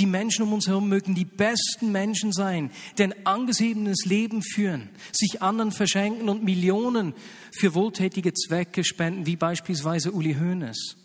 Die 0.01 0.07
Menschen 0.07 0.45
um 0.45 0.55
uns 0.55 0.67
herum 0.67 0.89
mögen 0.89 1.15
die 1.15 1.27
besten 1.27 1.93
Menschen 1.93 2.33
sein, 2.33 2.71
die 2.97 3.03
ein 3.03 3.27
angesehenes 3.27 4.07
Leben 4.07 4.43
führen, 4.43 4.89
sich 5.13 5.43
anderen 5.43 5.73
verschenken 5.73 6.31
und 6.31 6.43
Millionen 6.43 7.13
für 7.53 7.75
wohltätige 7.75 8.33
Zwecke 8.33 8.83
spenden, 8.83 9.27
wie 9.27 9.37
beispielsweise 9.37 10.13
Uli 10.13 10.35
Hoeneß. 10.35 10.97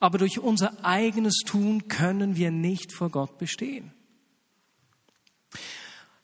Aber 0.00 0.16
durch 0.16 0.38
unser 0.38 0.82
eigenes 0.82 1.40
Tun 1.44 1.88
können 1.88 2.36
wir 2.36 2.50
nicht 2.50 2.94
vor 2.94 3.10
Gott 3.10 3.36
bestehen. 3.36 3.92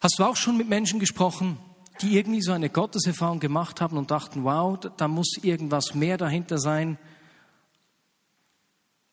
Hast 0.00 0.18
du 0.18 0.24
auch 0.24 0.36
schon 0.36 0.56
mit 0.56 0.68
Menschen 0.68 0.98
gesprochen, 0.98 1.58
die 2.02 2.16
irgendwie 2.16 2.42
so 2.42 2.52
eine 2.52 2.70
Gotteserfahrung 2.70 3.40
gemacht 3.40 3.80
haben 3.80 3.96
und 3.96 4.10
dachten, 4.10 4.44
wow, 4.44 4.78
da 4.96 5.08
muss 5.08 5.36
irgendwas 5.42 5.94
mehr 5.94 6.16
dahinter 6.16 6.58
sein, 6.58 6.98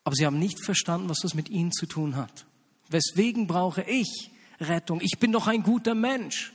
aber 0.04 0.14
sie 0.14 0.24
haben 0.24 0.38
nicht 0.38 0.64
verstanden, 0.64 1.08
was 1.08 1.18
das 1.18 1.34
mit 1.34 1.48
ihnen 1.50 1.72
zu 1.72 1.86
tun 1.86 2.14
hat. 2.14 2.46
Weswegen 2.88 3.48
brauche 3.48 3.82
ich 3.82 4.30
Rettung? 4.60 5.00
Ich 5.02 5.18
bin 5.18 5.32
doch 5.32 5.48
ein 5.48 5.64
guter 5.64 5.96
Mensch. 5.96 6.52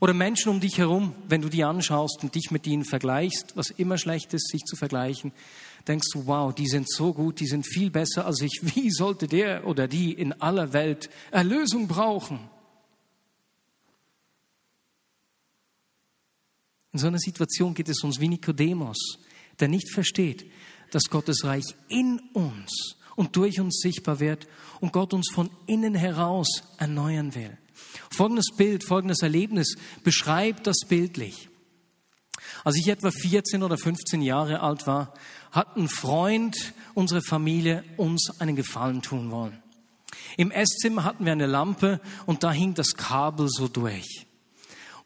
Oder 0.00 0.12
Menschen 0.12 0.50
um 0.50 0.60
dich 0.60 0.78
herum, 0.78 1.14
wenn 1.28 1.40
du 1.42 1.48
die 1.48 1.62
anschaust 1.62 2.18
und 2.22 2.34
dich 2.34 2.50
mit 2.50 2.66
ihnen 2.66 2.84
vergleichst, 2.84 3.56
was 3.56 3.70
immer 3.70 3.96
schlecht 3.98 4.34
ist, 4.34 4.48
sich 4.48 4.62
zu 4.64 4.76
vergleichen, 4.76 5.32
denkst 5.86 6.08
du, 6.12 6.26
wow, 6.26 6.52
die 6.52 6.66
sind 6.66 6.90
so 6.90 7.12
gut, 7.12 7.40
die 7.40 7.46
sind 7.46 7.64
viel 7.66 7.90
besser 7.90 8.26
als 8.26 8.40
ich. 8.40 8.60
Wie 8.62 8.90
sollte 8.90 9.28
der 9.28 9.66
oder 9.66 9.86
die 9.88 10.12
in 10.12 10.32
aller 10.40 10.72
Welt 10.72 11.10
Erlösung 11.30 11.88
brauchen? 11.88 12.40
In 16.96 17.00
so 17.00 17.08
einer 17.08 17.18
Situation 17.18 17.74
geht 17.74 17.90
es 17.90 18.02
uns 18.04 18.20
wie 18.20 18.28
Nikodemus, 18.28 19.18
der 19.60 19.68
nicht 19.68 19.92
versteht, 19.92 20.50
dass 20.92 21.10
Gottes 21.10 21.44
Reich 21.44 21.66
in 21.88 22.20
uns 22.32 22.96
und 23.16 23.36
durch 23.36 23.60
uns 23.60 23.80
sichtbar 23.82 24.18
wird 24.18 24.48
und 24.80 24.94
Gott 24.94 25.12
uns 25.12 25.30
von 25.30 25.50
innen 25.66 25.94
heraus 25.94 26.62
erneuern 26.78 27.34
will. 27.34 27.58
Folgendes 28.10 28.46
Bild, 28.56 28.82
folgendes 28.82 29.20
Erlebnis 29.20 29.74
beschreibt 30.04 30.66
das 30.66 30.86
bildlich. 30.88 31.50
Als 32.64 32.76
ich 32.76 32.88
etwa 32.88 33.10
14 33.10 33.62
oder 33.62 33.76
15 33.76 34.22
Jahre 34.22 34.60
alt 34.60 34.86
war, 34.86 35.12
hat 35.52 35.76
ein 35.76 35.90
Freund 35.90 36.72
unserer 36.94 37.20
Familie 37.20 37.84
uns 37.98 38.30
einen 38.40 38.56
Gefallen 38.56 39.02
tun 39.02 39.30
wollen. 39.30 39.62
Im 40.38 40.50
Esszimmer 40.50 41.04
hatten 41.04 41.26
wir 41.26 41.32
eine 41.32 41.44
Lampe 41.44 42.00
und 42.24 42.42
da 42.42 42.52
hing 42.52 42.72
das 42.72 42.94
Kabel 42.94 43.48
so 43.50 43.68
durch. 43.68 44.26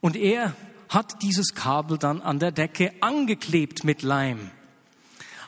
Und 0.01 0.15
er 0.15 0.55
hat 0.91 1.23
dieses 1.23 1.55
Kabel 1.55 1.97
dann 1.97 2.21
an 2.21 2.41
der 2.41 2.51
Decke 2.51 2.93
angeklebt 3.01 3.85
mit 3.85 4.03
Leim. 4.03 4.51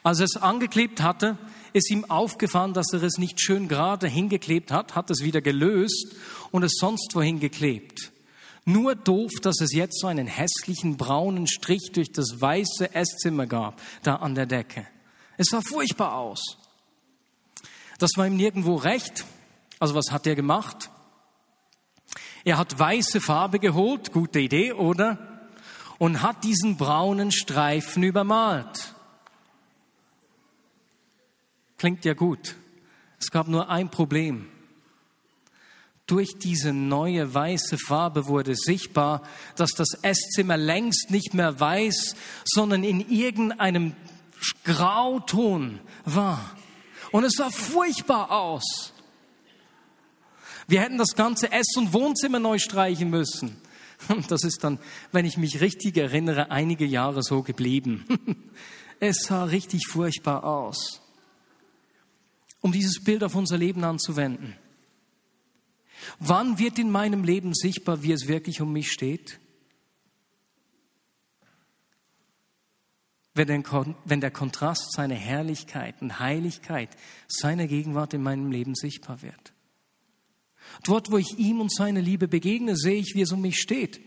Als 0.04 0.20
er 0.20 0.24
es 0.24 0.36
angeklebt 0.36 1.02
hatte, 1.02 1.36
ist 1.72 1.90
ihm 1.90 2.04
aufgefallen, 2.04 2.74
dass 2.74 2.92
er 2.92 3.02
es 3.02 3.18
nicht 3.18 3.40
schön 3.40 3.68
gerade 3.68 4.06
hingeklebt 4.06 4.70
hat, 4.70 4.94
hat 4.94 5.10
es 5.10 5.22
wieder 5.22 5.40
gelöst 5.40 6.14
und 6.52 6.62
es 6.62 6.74
sonst 6.78 7.14
wohin 7.14 7.40
geklebt. 7.40 8.12
Nur 8.64 8.94
doof, 8.94 9.32
dass 9.42 9.60
es 9.60 9.72
jetzt 9.72 10.00
so 10.00 10.06
einen 10.06 10.28
hässlichen 10.28 10.96
braunen 10.96 11.48
Strich 11.48 11.90
durch 11.92 12.12
das 12.12 12.40
weiße 12.40 12.94
Esszimmer 12.94 13.46
gab, 13.46 13.80
da 14.04 14.16
an 14.16 14.36
der 14.36 14.46
Decke. 14.46 14.86
Es 15.36 15.48
sah 15.50 15.60
furchtbar 15.60 16.14
aus. 16.14 16.58
Das 17.98 18.10
war 18.16 18.26
ihm 18.26 18.36
nirgendwo 18.36 18.76
recht. 18.76 19.24
Also 19.80 19.96
was 19.96 20.12
hat 20.12 20.26
er 20.28 20.36
gemacht? 20.36 20.90
Er 22.44 22.58
hat 22.58 22.78
weiße 22.78 23.20
Farbe 23.20 23.58
geholt, 23.58 24.12
gute 24.12 24.38
Idee, 24.38 24.72
oder? 24.72 25.31
Und 26.02 26.20
hat 26.20 26.42
diesen 26.42 26.76
braunen 26.78 27.30
Streifen 27.30 28.02
übermalt. 28.02 28.92
Klingt 31.78 32.04
ja 32.04 32.14
gut. 32.14 32.56
Es 33.20 33.30
gab 33.30 33.46
nur 33.46 33.68
ein 33.68 33.88
Problem. 33.88 34.48
Durch 36.06 36.36
diese 36.40 36.72
neue 36.72 37.32
weiße 37.32 37.78
Farbe 37.78 38.26
wurde 38.26 38.56
sichtbar, 38.56 39.22
dass 39.54 39.74
das 39.74 39.90
Esszimmer 40.02 40.56
längst 40.56 41.12
nicht 41.12 41.34
mehr 41.34 41.60
weiß, 41.60 42.16
sondern 42.46 42.82
in 42.82 43.08
irgendeinem 43.08 43.94
Grauton 44.64 45.78
war. 46.04 46.56
Und 47.12 47.22
es 47.22 47.34
sah 47.36 47.50
furchtbar 47.50 48.32
aus. 48.32 48.92
Wir 50.66 50.80
hätten 50.80 50.98
das 50.98 51.14
ganze 51.14 51.52
Ess- 51.52 51.76
und 51.76 51.92
Wohnzimmer 51.92 52.40
neu 52.40 52.58
streichen 52.58 53.08
müssen. 53.08 53.56
Und 54.08 54.30
das 54.30 54.44
ist 54.44 54.64
dann, 54.64 54.78
wenn 55.12 55.24
ich 55.24 55.36
mich 55.36 55.60
richtig 55.60 55.96
erinnere, 55.96 56.50
einige 56.50 56.84
Jahre 56.84 57.22
so 57.22 57.42
geblieben. 57.42 58.04
Es 59.04 59.24
sah 59.24 59.42
richtig 59.42 59.88
furchtbar 59.88 60.44
aus 60.44 61.02
um 62.62 62.72
dieses 62.72 63.02
Bild 63.02 63.22
auf 63.22 63.34
unser 63.34 63.58
Leben 63.58 63.84
anzuwenden. 63.84 64.56
Wann 66.18 66.58
wird 66.58 66.78
in 66.78 66.90
meinem 66.90 67.22
Leben 67.24 67.54
sichtbar, 67.54 68.02
wie 68.02 68.12
es 68.12 68.28
wirklich 68.28 68.60
um 68.60 68.72
mich 68.72 68.90
steht? 68.90 69.38
Wenn 73.34 74.20
der 74.20 74.30
Kontrast 74.30 74.92
seiner 74.92 75.14
Herrlichkeit 75.14 76.00
und 76.02 76.18
Heiligkeit, 76.18 76.90
seiner 77.28 77.66
Gegenwart 77.66 78.14
in 78.14 78.22
meinem 78.22 78.50
Leben 78.50 78.74
sichtbar 78.74 79.22
wird. 79.22 79.51
Dort, 80.84 81.10
wo 81.10 81.18
ich 81.18 81.38
ihm 81.38 81.60
und 81.60 81.72
seiner 81.72 82.00
Liebe 82.00 82.28
begegne, 82.28 82.76
sehe 82.76 83.00
ich, 83.00 83.14
wie 83.14 83.22
es 83.22 83.32
um 83.32 83.40
mich 83.40 83.58
steht. 83.58 84.00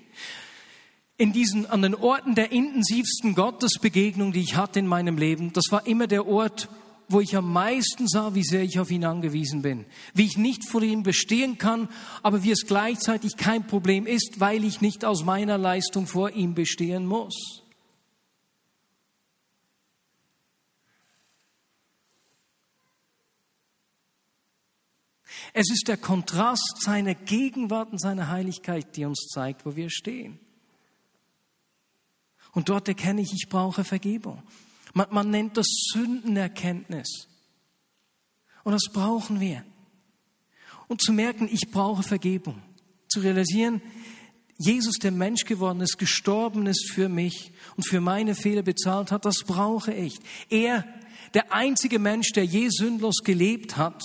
in 1.17 1.31
diesen, 1.31 1.65
an 1.65 1.81
den 1.81 1.95
Orten 1.95 2.36
der 2.36 2.51
intensivsten 2.51 3.36
Gottesbegegnung, 3.36 4.34
die 4.34 4.41
ich 4.41 4.55
hatte 4.55 4.79
in 4.79 4.88
meinem 4.88 5.17
Leben, 5.17 5.53
das 5.53 5.65
war 5.72 5.88
immer 5.88 6.07
der 6.07 6.27
Ort, 6.27 6.67
wo 7.07 7.22
ich 7.22 7.36
am 7.38 7.53
meisten 7.53 8.07
sah, 8.07 8.34
wie 8.34 8.43
sehr 8.43 8.63
ich 8.63 8.79
auf 8.79 8.91
ihn 8.91 9.05
angewiesen 9.05 9.62
bin. 9.62 9.86
Wie 10.13 10.25
ich 10.25 10.38
nicht 10.38 10.67
vor 10.67 10.81
ihm 10.81 11.03
bestehen 11.03 11.57
kann, 11.57 11.88
aber 12.24 12.43
wie 12.43 12.51
es 12.51 12.65
gleichzeitig 12.65 13.38
kein 13.38 13.67
Problem 13.67 14.07
ist, 14.07 14.39
weil 14.39 14.63
ich 14.63 14.81
nicht 14.81 15.05
aus 15.05 15.24
meiner 15.24 15.57
Leistung 15.57 16.07
vor 16.07 16.31
ihm 16.31 16.55
bestehen 16.55 17.05
muss. 17.05 17.64
Es 25.53 25.69
ist 25.71 25.87
der 25.87 25.97
Kontrast 25.97 26.81
seiner 26.81 27.15
Gegenwart 27.15 27.91
und 27.91 27.99
seiner 27.99 28.29
Heiligkeit, 28.29 28.95
die 28.95 29.05
uns 29.05 29.27
zeigt, 29.31 29.65
wo 29.65 29.75
wir 29.75 29.89
stehen. 29.89 30.39
Und 32.53 32.69
dort 32.69 32.87
erkenne 32.87 33.21
ich, 33.21 33.33
ich 33.33 33.49
brauche 33.49 33.83
Vergebung. 33.83 34.41
Man, 34.93 35.07
man 35.11 35.29
nennt 35.29 35.57
das 35.57 35.67
Sündenerkenntnis. 35.91 37.27
Und 38.63 38.71
das 38.71 38.85
brauchen 38.91 39.39
wir. 39.39 39.63
Und 40.87 41.01
zu 41.01 41.11
merken, 41.11 41.49
ich 41.51 41.69
brauche 41.71 42.03
Vergebung. 42.03 42.61
Zu 43.09 43.19
realisieren, 43.19 43.81
Jesus, 44.57 44.95
der 44.95 45.11
Mensch 45.11 45.43
geworden 45.43 45.81
ist, 45.81 45.97
gestorben 45.97 46.65
ist 46.65 46.91
für 46.91 47.09
mich 47.09 47.51
und 47.75 47.83
für 47.83 47.99
meine 47.99 48.35
Fehler 48.35 48.61
bezahlt 48.61 49.11
hat, 49.11 49.25
das 49.25 49.43
brauche 49.45 49.93
ich. 49.93 50.17
Er, 50.49 50.85
der 51.33 51.51
einzige 51.51 51.99
Mensch, 51.99 52.31
der 52.31 52.45
je 52.45 52.69
sündlos 52.69 53.17
gelebt 53.23 53.75
hat, 53.75 54.01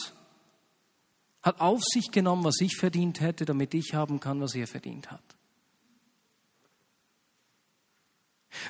hat 1.43 1.61
auf 1.61 1.83
sich 1.83 2.11
genommen, 2.11 2.45
was 2.45 2.61
ich 2.61 2.77
verdient 2.77 3.21
hätte, 3.21 3.45
damit 3.45 3.75
ich 3.75 3.95
haben 3.95 4.21
kann, 4.21 4.41
was 4.41 4.55
er 4.55 4.67
verdient 4.67 5.11
hat. 5.11 5.23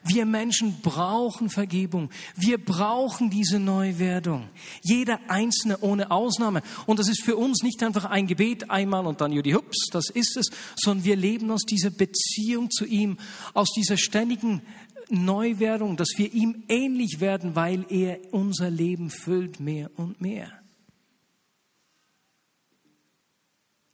Wir 0.04 0.26
Menschen 0.26 0.80
brauchen 0.82 1.48
Vergebung. 1.48 2.10
Wir 2.36 2.62
brauchen 2.62 3.30
diese 3.30 3.58
Neuwerdung. 3.58 4.48
Jeder 4.82 5.18
Einzelne 5.28 5.78
ohne 5.80 6.10
Ausnahme. 6.10 6.62
Und 6.86 6.98
das 6.98 7.08
ist 7.08 7.22
für 7.22 7.36
uns 7.36 7.62
nicht 7.62 7.82
einfach 7.82 8.04
ein 8.04 8.26
Gebet 8.26 8.70
einmal 8.70 9.06
und 9.06 9.20
dann 9.20 9.32
Judy 9.32 9.52
Hups, 9.52 9.88
das 9.90 10.10
ist 10.10 10.36
es, 10.36 10.50
sondern 10.76 11.04
wir 11.04 11.16
leben 11.16 11.50
aus 11.50 11.62
dieser 11.62 11.90
Beziehung 11.90 12.70
zu 12.70 12.84
ihm, 12.84 13.16
aus 13.54 13.70
dieser 13.74 13.96
ständigen 13.96 14.60
Neuwerdung, 15.08 15.96
dass 15.96 16.10
wir 16.16 16.32
ihm 16.32 16.62
ähnlich 16.68 17.20
werden, 17.20 17.56
weil 17.56 17.84
er 17.88 18.18
unser 18.32 18.70
Leben 18.70 19.10
füllt 19.10 19.60
mehr 19.60 19.90
und 19.96 20.20
mehr. 20.20 20.59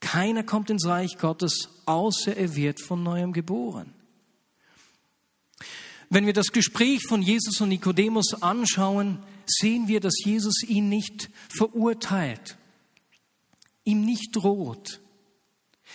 Keiner 0.01 0.43
kommt 0.43 0.71
ins 0.71 0.87
Reich 0.87 1.19
Gottes, 1.19 1.69
außer 1.87 2.37
er 2.37 2.55
wird 2.55 2.81
von 2.81 3.03
neuem 3.03 3.33
geboren. 3.33 3.93
Wenn 6.09 6.27
wir 6.27 6.33
das 6.33 6.53
Gespräch 6.53 7.03
von 7.07 7.23
Jesus 7.23 7.61
und 7.61 7.71
Nikodemus 7.71 8.35
anschauen, 8.41 9.19
sehen 9.47 9.89
wir, 9.89 10.01
dass 10.01 10.15
Jesus 10.25 10.63
ihn 10.63 10.89
nicht 10.89 11.31
verurteilt, 11.49 12.57
ihm 13.85 14.05
nicht 14.05 14.37
droht. 14.37 15.01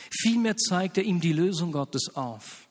Vielmehr 0.10 0.58
zeigt 0.58 0.98
er 0.98 1.04
ihm 1.04 1.22
die 1.22 1.34
Lösung 1.34 1.72
Gottes 1.72 2.16
auf. 2.16 2.68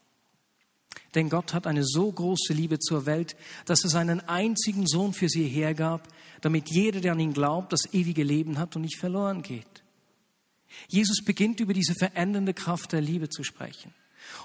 Denn 1.15 1.29
Gott 1.29 1.55
hat 1.55 1.67
eine 1.67 1.85
so 1.85 2.11
große 2.11 2.53
Liebe 2.53 2.79
zur 2.79 3.05
Welt, 3.07 3.37
dass 3.65 3.83
er 3.83 3.91
seinen 3.91 4.21
einzigen 4.21 4.87
Sohn 4.87 5.13
für 5.13 5.29
sie 5.29 5.47
hergab, 5.47 6.07
damit 6.41 6.71
jeder, 6.71 7.01
der 7.01 7.13
an 7.13 7.21
ihn 7.21 7.33
glaubt, 7.33 7.73
das 7.73 7.93
ewige 7.93 8.23
Leben 8.23 8.59
hat 8.59 8.77
und 8.77 8.83
nicht 8.83 8.99
verloren 8.99 9.43
geht. 9.43 9.83
Jesus 10.89 11.25
beginnt 11.25 11.61
über 11.61 11.75
diese 11.75 11.95
verändernde 11.95 12.55
Kraft 12.55 12.93
der 12.93 13.01
Liebe 13.01 13.29
zu 13.29 13.43
sprechen. 13.43 13.93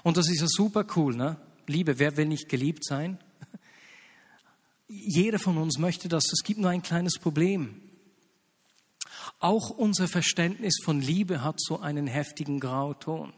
Und 0.02 0.16
das 0.16 0.28
ist 0.28 0.40
ja 0.40 0.46
super 0.48 0.86
cool, 0.96 1.14
ne? 1.14 1.36
Liebe, 1.66 1.98
wer 1.98 2.16
will 2.16 2.26
nicht 2.26 2.48
geliebt 2.48 2.84
sein? 2.84 3.18
Jeder 4.88 5.38
von 5.38 5.58
uns 5.58 5.78
möchte 5.78 6.08
das. 6.08 6.24
Es 6.32 6.44
gibt 6.44 6.60
nur 6.60 6.70
ein 6.70 6.82
kleines 6.82 7.18
Problem. 7.18 7.80
Auch 9.40 9.70
unser 9.70 10.08
Verständnis 10.08 10.78
von 10.82 11.00
Liebe 11.00 11.42
hat 11.42 11.60
so 11.60 11.80
einen 11.80 12.06
heftigen 12.06 12.60
Grauton. 12.60 13.32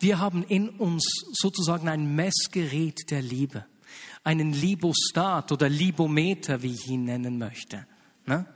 Wir 0.00 0.18
haben 0.18 0.44
in 0.44 0.68
uns 0.68 1.04
sozusagen 1.32 1.88
ein 1.88 2.14
Messgerät 2.14 3.10
der 3.10 3.22
Liebe, 3.22 3.66
einen 4.22 4.52
Libostat 4.52 5.52
oder 5.52 5.68
Libometer, 5.68 6.62
wie 6.62 6.72
ich 6.72 6.88
ihn 6.88 7.04
nennen 7.04 7.38
möchte. 7.38 7.86
Ne? 8.26 8.46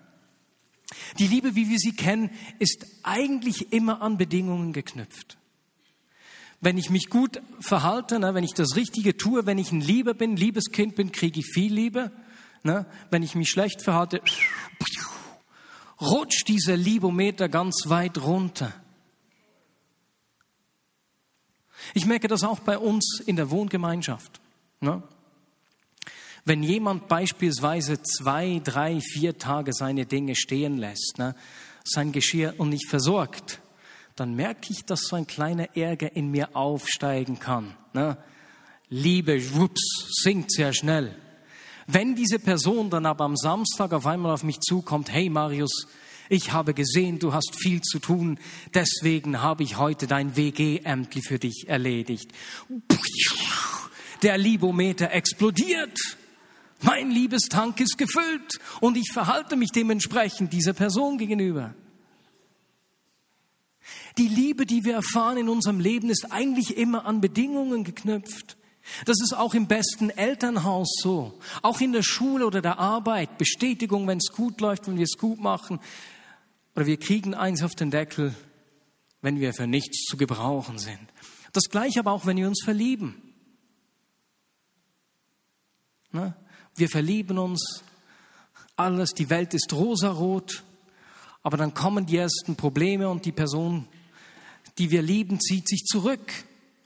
Die 1.19 1.27
Liebe, 1.27 1.55
wie 1.55 1.69
wir 1.69 1.79
sie 1.79 1.93
kennen, 1.93 2.31
ist 2.59 2.87
eigentlich 3.03 3.73
immer 3.73 4.01
an 4.01 4.17
Bedingungen 4.17 4.73
geknüpft. 4.73 5.37
Wenn 6.61 6.79
ich 6.79 6.91
mich 6.91 7.09
gut 7.09 7.41
verhalte, 7.61 8.19
ne, 8.19 8.35
wenn 8.35 8.43
ich 8.43 8.55
das 8.55 8.75
Richtige 8.75 9.17
tue, 9.17 9.47
wenn 9.47 9.59
ich 9.59 9.71
ein 9.71 9.81
Lieber 9.81 10.15
bin, 10.15 10.37
liebes 10.37 10.71
Kind 10.73 10.97
bin, 10.97 11.13
kriege 11.13 11.41
ich 11.41 11.47
viel 11.47 11.73
Liebe. 11.73 12.11
Ne? 12.65 12.87
Wenn 13.11 13.23
ich 13.23 13.35
mich 13.37 13.49
schlecht 13.49 13.83
verhalte, 13.83 14.21
rutscht 16.01 16.49
dieser 16.49 16.77
Libometer 16.77 17.49
ganz 17.49 17.85
weit 17.87 18.19
runter. 18.19 18.73
Ich 21.95 22.07
merke 22.07 22.29
das 22.29 22.43
auch 22.43 22.59
bei 22.61 22.79
uns 22.79 23.21
in 23.25 23.37
der 23.37 23.51
Wohngemeinschaft. 23.51 24.41
Ne? 24.81 25.03
Wenn 26.49 26.63
jemand 26.63 27.09
beispielsweise 27.09 28.03
zwei, 28.03 28.63
drei, 28.65 29.03
vier 29.03 29.37
Tage 29.37 29.75
seine 29.75 30.07
Dinge 30.07 30.35
stehen 30.35 30.79
lässt, 30.79 31.19
ne, 31.19 31.35
sein 31.85 32.11
Geschirr 32.11 32.55
und 32.57 32.71
nicht 32.71 32.89
versorgt, 32.89 33.61
dann 34.17 34.35
merke 34.35 34.73
ich, 34.73 34.87
dass 34.87 35.03
so 35.03 35.17
ein 35.17 35.27
kleiner 35.27 35.77
Ärger 35.77 36.17
in 36.17 36.31
mir 36.31 36.57
aufsteigen 36.57 37.39
kann. 37.39 37.77
Ne? 37.93 38.17
Liebe, 38.89 39.55
wups, 39.57 40.09
sinkt 40.23 40.51
sehr 40.51 40.73
schnell. 40.73 41.15
Wenn 41.87 42.15
diese 42.15 42.39
Person 42.39 42.89
dann 42.89 43.05
aber 43.05 43.27
am 43.27 43.37
Samstag 43.37 43.93
auf 43.93 44.07
einmal 44.07 44.33
auf 44.33 44.43
mich 44.43 44.61
zukommt, 44.61 45.13
hey 45.13 45.29
Marius, 45.29 45.87
ich 46.31 46.55
habe 46.55 46.73
gesehen, 46.73 47.19
du 47.19 47.35
hast 47.35 47.57
viel 47.61 47.83
zu 47.83 47.99
tun, 47.99 48.41
deswegen 48.73 49.43
habe 49.43 49.65
ich 49.65 49.77
heute 49.77 50.07
dein 50.07 50.35
WG-Ämtli 50.35 51.21
für 51.21 51.39
dich 51.39 51.69
erledigt. 51.69 52.33
Der 54.23 54.39
Libometer 54.39 55.13
explodiert. 55.13 56.17
Mein 56.81 57.11
Liebestank 57.11 57.81
ist 57.81 57.99
gefüllt 57.99 58.61
und 58.81 58.97
ich 58.97 59.11
verhalte 59.13 59.57
mich 59.57 59.71
dementsprechend 59.71 60.53
dieser 60.53 60.73
Person 60.73 61.19
gegenüber. 61.19 61.75
Die 64.17 64.29
Liebe, 64.29 64.67
die 64.67 64.85
wir 64.85 64.95
erfahren 64.95 65.39
in 65.39 65.49
unserem 65.49 65.81
Leben, 65.81 66.11
ist 66.11 66.31
eigentlich 66.31 66.77
immer 66.77 67.05
an 67.05 67.21
Bedingungen 67.21 67.85
geknüpft. 67.85 68.57
Das 69.05 69.21
ist 69.21 69.37
auch 69.37 69.55
im 69.55 69.67
besten 69.67 70.11
Elternhaus 70.11 70.89
so. 71.03 71.39
Auch 71.63 71.81
in 71.81 71.93
der 71.93 72.03
Schule 72.03 72.47
oder 72.47 72.63
der 72.63 72.79
Arbeit. 72.79 73.39
Bestätigung, 73.39 74.07
wenn 74.07 74.19
es 74.19 74.33
gut 74.33 74.61
läuft, 74.61 74.87
wenn 74.87 74.97
wir 74.97 75.05
es 75.05 75.19
gut 75.19 75.41
machen. 75.41 75.81
Oder 76.75 76.87
wir 76.87 76.99
kriegen 76.99 77.35
eins 77.35 77.63
auf 77.63 77.75
den 77.75 77.91
Deckel, 77.91 78.35
wenn 79.21 79.41
wir 79.41 79.53
für 79.53 79.67
nichts 79.67 80.05
zu 80.05 80.17
gebrauchen 80.17 80.79
sind. 80.79 81.01
Das 81.53 81.65
gleiche 81.65 82.01
aber 82.01 82.13
auch, 82.13 82.27
wenn 82.27 82.37
wir 82.37 82.49
uns 82.49 82.63
verlieben. 82.65 83.23
Ne? 86.13 86.35
Wir 86.79 86.89
verlieben 86.89 87.39
uns, 87.39 87.83
alles, 88.77 89.11
die 89.11 89.29
Welt 89.31 89.55
ist 89.55 89.73
rosarot, 89.73 90.63
aber 91.43 91.57
dann 91.57 91.75
kommen 91.75 92.07
die 92.07 92.17
ersten 92.17 92.57
Probleme 92.57 93.09
und 93.09 93.25
die 93.25 93.33
Person 93.33 93.89
die 94.79 94.91
wir 94.91 95.03
lieben, 95.03 95.41
zieht 95.41 95.69
sich 95.69 95.85
zurück. 95.85 96.33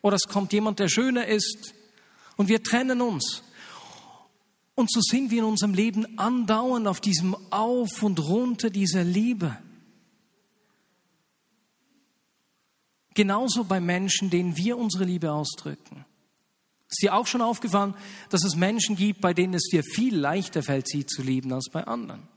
Oder 0.00 0.16
es 0.16 0.26
kommt 0.28 0.52
jemand, 0.52 0.78
der 0.78 0.88
schöner 0.88 1.26
ist 1.26 1.74
und 2.36 2.48
wir 2.48 2.62
trennen 2.62 3.00
uns. 3.00 3.44
Und 4.74 4.90
so 4.90 5.00
sind 5.02 5.30
wir 5.30 5.40
in 5.40 5.44
unserem 5.44 5.74
Leben 5.74 6.18
andauernd 6.18 6.88
auf 6.88 7.00
diesem 7.00 7.36
Auf 7.50 8.02
und 8.02 8.18
Runter 8.18 8.70
dieser 8.70 9.04
Liebe. 9.04 9.56
Genauso 13.14 13.64
bei 13.64 13.78
Menschen, 13.78 14.30
denen 14.30 14.56
wir 14.56 14.78
unsere 14.78 15.04
Liebe 15.04 15.30
ausdrücken. 15.30 16.06
Ist 16.92 17.02
dir 17.02 17.14
auch 17.14 17.26
schon 17.26 17.40
aufgefallen, 17.40 17.94
dass 18.28 18.44
es 18.44 18.54
Menschen 18.54 18.96
gibt, 18.96 19.22
bei 19.22 19.32
denen 19.32 19.54
es 19.54 19.62
dir 19.62 19.82
viel 19.82 20.14
leichter 20.14 20.62
fällt, 20.62 20.86
sie 20.86 21.06
zu 21.06 21.22
lieben 21.22 21.50
als 21.50 21.70
bei 21.72 21.84
anderen? 21.84 22.28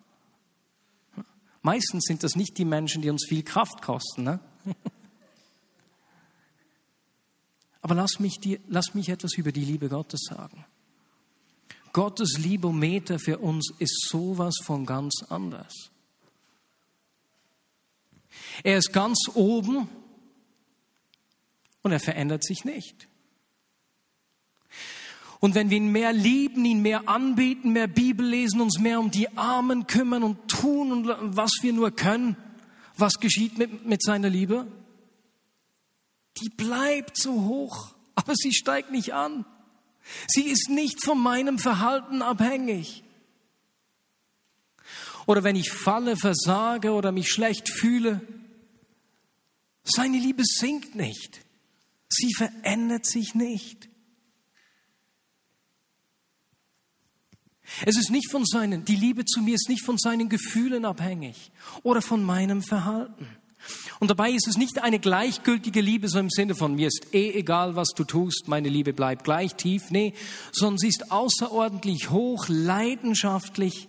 Meistens 1.61 2.05
sind 2.05 2.23
das 2.23 2.37
nicht 2.37 2.57
die 2.57 2.63
Menschen, 2.63 3.01
die 3.01 3.09
uns 3.09 3.25
viel 3.27 3.43
Kraft 3.43 3.81
kosten. 3.81 4.23
Ne? 4.23 4.39
Aber 7.81 7.95
lass 7.95 8.19
mich, 8.19 8.39
dir, 8.39 8.61
lass 8.69 8.93
mich 8.93 9.09
etwas 9.09 9.33
über 9.33 9.51
die 9.51 9.65
Liebe 9.65 9.89
Gottes 9.89 10.21
sagen. 10.29 10.63
Gottes 11.91 12.37
Liebometer 12.37 13.19
für 13.19 13.39
uns 13.39 13.73
ist 13.79 14.07
sowas 14.07 14.55
von 14.63 14.85
ganz 14.85 15.21
anders. 15.27 15.91
Er 18.63 18.77
ist 18.77 18.93
ganz 18.93 19.29
oben 19.33 19.89
und 21.81 21.91
er 21.91 21.99
verändert 21.99 22.45
sich 22.45 22.63
nicht. 22.63 23.09
Und 25.45 25.53
wenn 25.53 25.69
wir 25.69 25.77
ihn 25.77 25.91
mehr 25.91 26.11
lieben, 26.11 26.65
ihn 26.65 26.81
mehr 26.81 27.07
anbeten, 27.07 27.71
mehr 27.73 27.87
Bibel 27.87 28.25
lesen, 28.25 28.61
uns 28.61 28.79
mehr 28.79 28.99
um 28.99 29.11
die 29.11 29.37
Armen 29.37 29.85
kümmern 29.87 30.23
und 30.23 30.47
tun 30.47 30.91
und 30.91 31.07
was 31.37 31.51
wir 31.61 31.71
nur 31.71 31.91
können, 31.91 32.35
was 32.97 33.19
geschieht 33.19 33.57
mit, 33.57 33.85
mit 33.85 34.03
seiner 34.03 34.29
Liebe? 34.29 34.67
die 36.41 36.49
bleibt 36.49 37.17
so 37.17 37.43
hoch, 37.43 37.95
aber 38.15 38.33
sie 38.35 38.53
steigt 38.53 38.91
nicht 38.91 39.13
an. 39.13 39.45
Sie 40.27 40.43
ist 40.43 40.69
nicht 40.69 41.03
von 41.03 41.21
meinem 41.21 41.57
Verhalten 41.57 42.21
abhängig. 42.21 43.03
Oder 45.25 45.43
wenn 45.43 45.55
ich 45.55 45.71
falle, 45.71 46.17
versage 46.17 46.91
oder 46.91 47.11
mich 47.11 47.29
schlecht 47.29 47.69
fühle, 47.69 48.21
seine 49.83 50.19
Liebe 50.19 50.43
sinkt 50.45 50.95
nicht. 50.95 51.41
Sie 52.09 52.33
verändert 52.33 53.05
sich 53.05 53.33
nicht. 53.33 53.89
Es 57.85 57.97
ist 57.97 58.11
nicht 58.11 58.31
von 58.31 58.45
seinen, 58.45 58.85
die 58.85 58.95
Liebe 58.95 59.25
zu 59.25 59.41
mir 59.41 59.55
ist 59.55 59.69
nicht 59.69 59.83
von 59.83 59.97
seinen 59.97 60.29
Gefühlen 60.29 60.85
abhängig 60.85 61.51
oder 61.83 62.01
von 62.01 62.23
meinem 62.23 62.61
Verhalten. 62.61 63.27
Und 63.99 64.11
dabei 64.11 64.31
ist 64.31 64.47
es 64.47 64.57
nicht 64.57 64.83
eine 64.83 64.99
gleichgültige 64.99 65.81
Liebe, 65.81 66.07
so 66.07 66.19
im 66.19 66.29
Sinne 66.29 66.55
von 66.55 66.75
mir 66.75 66.87
ist 66.87 67.13
eh 67.13 67.31
egal, 67.31 67.75
was 67.75 67.89
du 67.95 68.03
tust, 68.03 68.47
meine 68.47 68.69
Liebe 68.69 68.93
bleibt 68.93 69.23
gleich 69.23 69.55
tief. 69.55 69.89
Nee, 69.89 70.13
sondern 70.51 70.77
sie 70.77 70.89
ist 70.89 71.11
außerordentlich 71.11 72.09
hoch, 72.11 72.45
leidenschaftlich. 72.47 73.87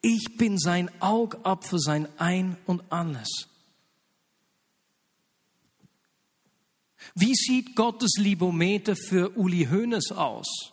Ich 0.00 0.36
bin 0.38 0.58
sein 0.58 0.90
Augapfel, 1.00 1.78
sein 1.78 2.08
Ein 2.16 2.56
und 2.66 2.82
alles. 2.90 3.48
Wie 7.14 7.34
sieht 7.34 7.76
Gottes 7.76 8.12
Libometer 8.16 8.96
für 8.96 9.36
Uli 9.36 9.66
Hoeneß 9.70 10.12
aus? 10.12 10.72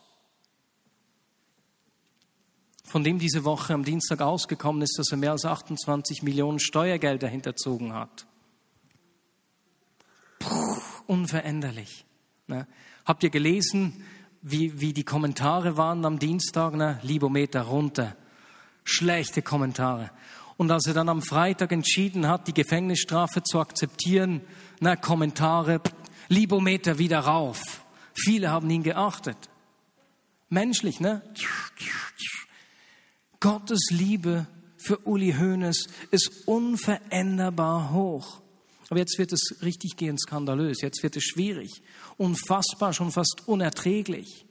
Von 2.87 3.03
dem 3.03 3.19
diese 3.19 3.43
Woche 3.43 3.73
am 3.73 3.83
Dienstag 3.83 4.21
ausgekommen 4.21 4.81
ist, 4.81 4.97
dass 4.97 5.11
er 5.11 5.17
mehr 5.17 5.31
als 5.31 5.45
28 5.45 6.23
Millionen 6.23 6.59
Steuergelder 6.59 7.27
hinterzogen 7.27 7.93
hat 7.93 8.25
unveränderlich. 11.07 12.05
Ne? 12.47 12.67
Habt 13.05 13.23
ihr 13.23 13.29
gelesen, 13.29 14.03
wie, 14.41 14.79
wie 14.79 14.93
die 14.93 15.03
Kommentare 15.03 15.77
waren 15.77 16.05
am 16.05 16.19
Dienstag? 16.19 16.75
Ne? 16.75 16.99
Libometer 17.01 17.63
runter. 17.63 18.15
Schlechte 18.83 19.41
Kommentare. 19.41 20.11
Und 20.57 20.71
als 20.71 20.87
er 20.87 20.93
dann 20.93 21.09
am 21.09 21.21
Freitag 21.21 21.71
entschieden 21.71 22.27
hat, 22.27 22.47
die 22.47 22.53
Gefängnisstrafe 22.53 23.43
zu 23.43 23.59
akzeptieren, 23.59 24.41
ne, 24.79 24.97
Kommentare, 24.97 25.81
Libometer 26.29 26.97
wieder 26.97 27.19
rauf. 27.19 27.83
Viele 28.13 28.49
haben 28.49 28.69
ihn 28.69 28.81
geachtet. 28.81 29.37
Menschlich, 30.49 30.99
ne? 30.99 31.21
Gottes 33.47 33.91
Liebe 33.91 34.45
für 34.75 34.97
Uli 35.07 35.31
Hoeneß 35.31 35.87
ist 36.11 36.49
unveränderbar 36.49 37.93
hoch. 37.93 38.41
Aber 38.89 38.99
jetzt 38.99 39.17
wird 39.17 39.31
es 39.31 39.59
richtig 39.61 39.95
gehend 39.95 40.19
skandalös, 40.19 40.81
jetzt 40.81 41.01
wird 41.01 41.15
es 41.15 41.23
schwierig, 41.23 41.81
unfassbar, 42.17 42.91
schon 42.91 43.09
fast 43.09 43.47
unerträglich. 43.47 44.45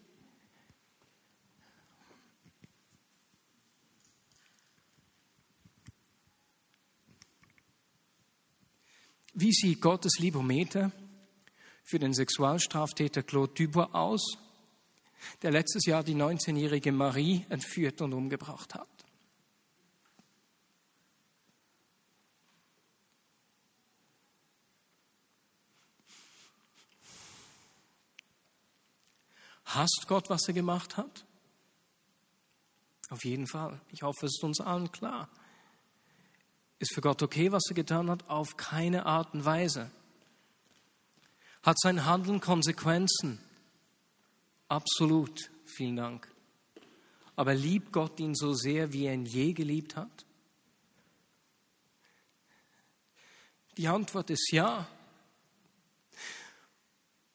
Wie 9.34 9.52
sieht 9.52 9.82
Gottes 9.82 10.18
Libometer 10.18 10.90
für 11.84 11.98
den 11.98 12.14
Sexualstraftäter 12.14 13.22
Claude 13.22 13.52
Dubois 13.52 13.92
aus, 13.92 14.38
der 15.42 15.50
letztes 15.50 15.86
Jahr 15.86 16.02
die 16.02 16.14
19-jährige 16.14 16.92
Marie 16.92 17.44
entführt 17.48 18.00
und 18.00 18.12
umgebracht 18.12 18.74
hat? 18.74 18.88
Hasst 29.66 30.04
Gott, 30.06 30.30
was 30.30 30.46
er 30.48 30.54
gemacht 30.54 30.96
hat? 30.96 31.24
Auf 33.10 33.24
jeden 33.24 33.46
Fall. 33.46 33.80
Ich 33.92 34.02
hoffe, 34.02 34.26
es 34.26 34.36
ist 34.36 34.44
uns 34.44 34.60
allen 34.60 34.90
klar. 34.90 35.28
Ist 36.78 36.94
für 36.94 37.00
Gott 37.00 37.22
okay, 37.22 37.52
was 37.52 37.64
er 37.68 37.74
getan 37.74 38.10
hat? 38.10 38.28
Auf 38.28 38.56
keine 38.56 39.06
Art 39.06 39.34
und 39.34 39.44
Weise. 39.44 39.90
Hat 41.62 41.78
sein 41.78 42.04
Handeln 42.04 42.40
Konsequenzen? 42.40 43.38
Absolut. 44.68 45.50
Vielen 45.64 45.96
Dank. 45.96 46.32
Aber 47.34 47.54
liebt 47.54 47.92
Gott 47.92 48.18
ihn 48.18 48.34
so 48.34 48.54
sehr, 48.54 48.92
wie 48.92 49.06
er 49.06 49.14
ihn 49.14 49.26
je 49.26 49.52
geliebt 49.52 49.96
hat? 49.96 50.24
Die 53.76 53.88
Antwort 53.88 54.30
ist 54.30 54.50
ja. 54.52 54.88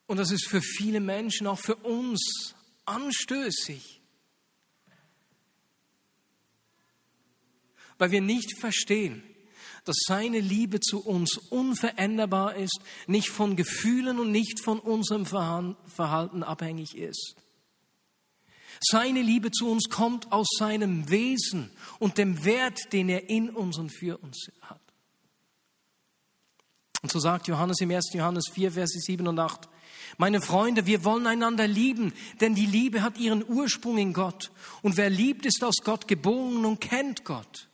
Und 0.06 0.16
das 0.16 0.32
ist 0.32 0.48
für 0.48 0.60
viele 0.60 1.00
Menschen, 1.00 1.46
auch 1.46 1.58
für 1.58 1.76
uns, 1.76 2.54
anstößig. 2.84 4.00
Weil 7.98 8.10
wir 8.10 8.20
nicht 8.20 8.58
verstehen, 8.58 9.22
dass 9.84 9.96
seine 10.06 10.40
Liebe 10.40 10.80
zu 10.80 11.04
uns 11.04 11.36
unveränderbar 11.36 12.54
ist, 12.56 12.80
nicht 13.06 13.28
von 13.28 13.56
Gefühlen 13.56 14.18
und 14.18 14.30
nicht 14.30 14.60
von 14.60 14.78
unserem 14.78 15.26
Verhalten 15.26 16.42
abhängig 16.42 16.96
ist. 16.96 17.36
Seine 18.80 19.22
Liebe 19.22 19.50
zu 19.50 19.70
uns 19.70 19.88
kommt 19.90 20.32
aus 20.32 20.48
seinem 20.58 21.08
Wesen 21.08 21.70
und 21.98 22.18
dem 22.18 22.44
Wert, 22.44 22.92
den 22.92 23.08
er 23.08 23.28
in 23.28 23.50
uns 23.50 23.78
und 23.78 23.90
für 23.90 24.18
uns 24.18 24.50
hat. 24.62 24.80
Und 27.02 27.10
so 27.10 27.18
sagt 27.18 27.48
Johannes 27.48 27.80
im 27.80 27.90
1. 27.90 28.12
Johannes 28.12 28.48
4, 28.52 28.72
Verse 28.72 28.98
7 28.98 29.26
und 29.26 29.38
8, 29.38 29.68
meine 30.18 30.40
Freunde, 30.40 30.86
wir 30.86 31.04
wollen 31.04 31.26
einander 31.26 31.66
lieben, 31.66 32.12
denn 32.40 32.54
die 32.54 32.66
Liebe 32.66 33.02
hat 33.02 33.18
ihren 33.18 33.48
Ursprung 33.48 33.98
in 33.98 34.12
Gott. 34.12 34.52
Und 34.82 34.96
wer 34.96 35.10
liebt, 35.10 35.46
ist 35.46 35.64
aus 35.64 35.76
Gott 35.82 36.06
geboren 36.06 36.64
und 36.64 36.80
kennt 36.80 37.24
Gott. 37.24 37.68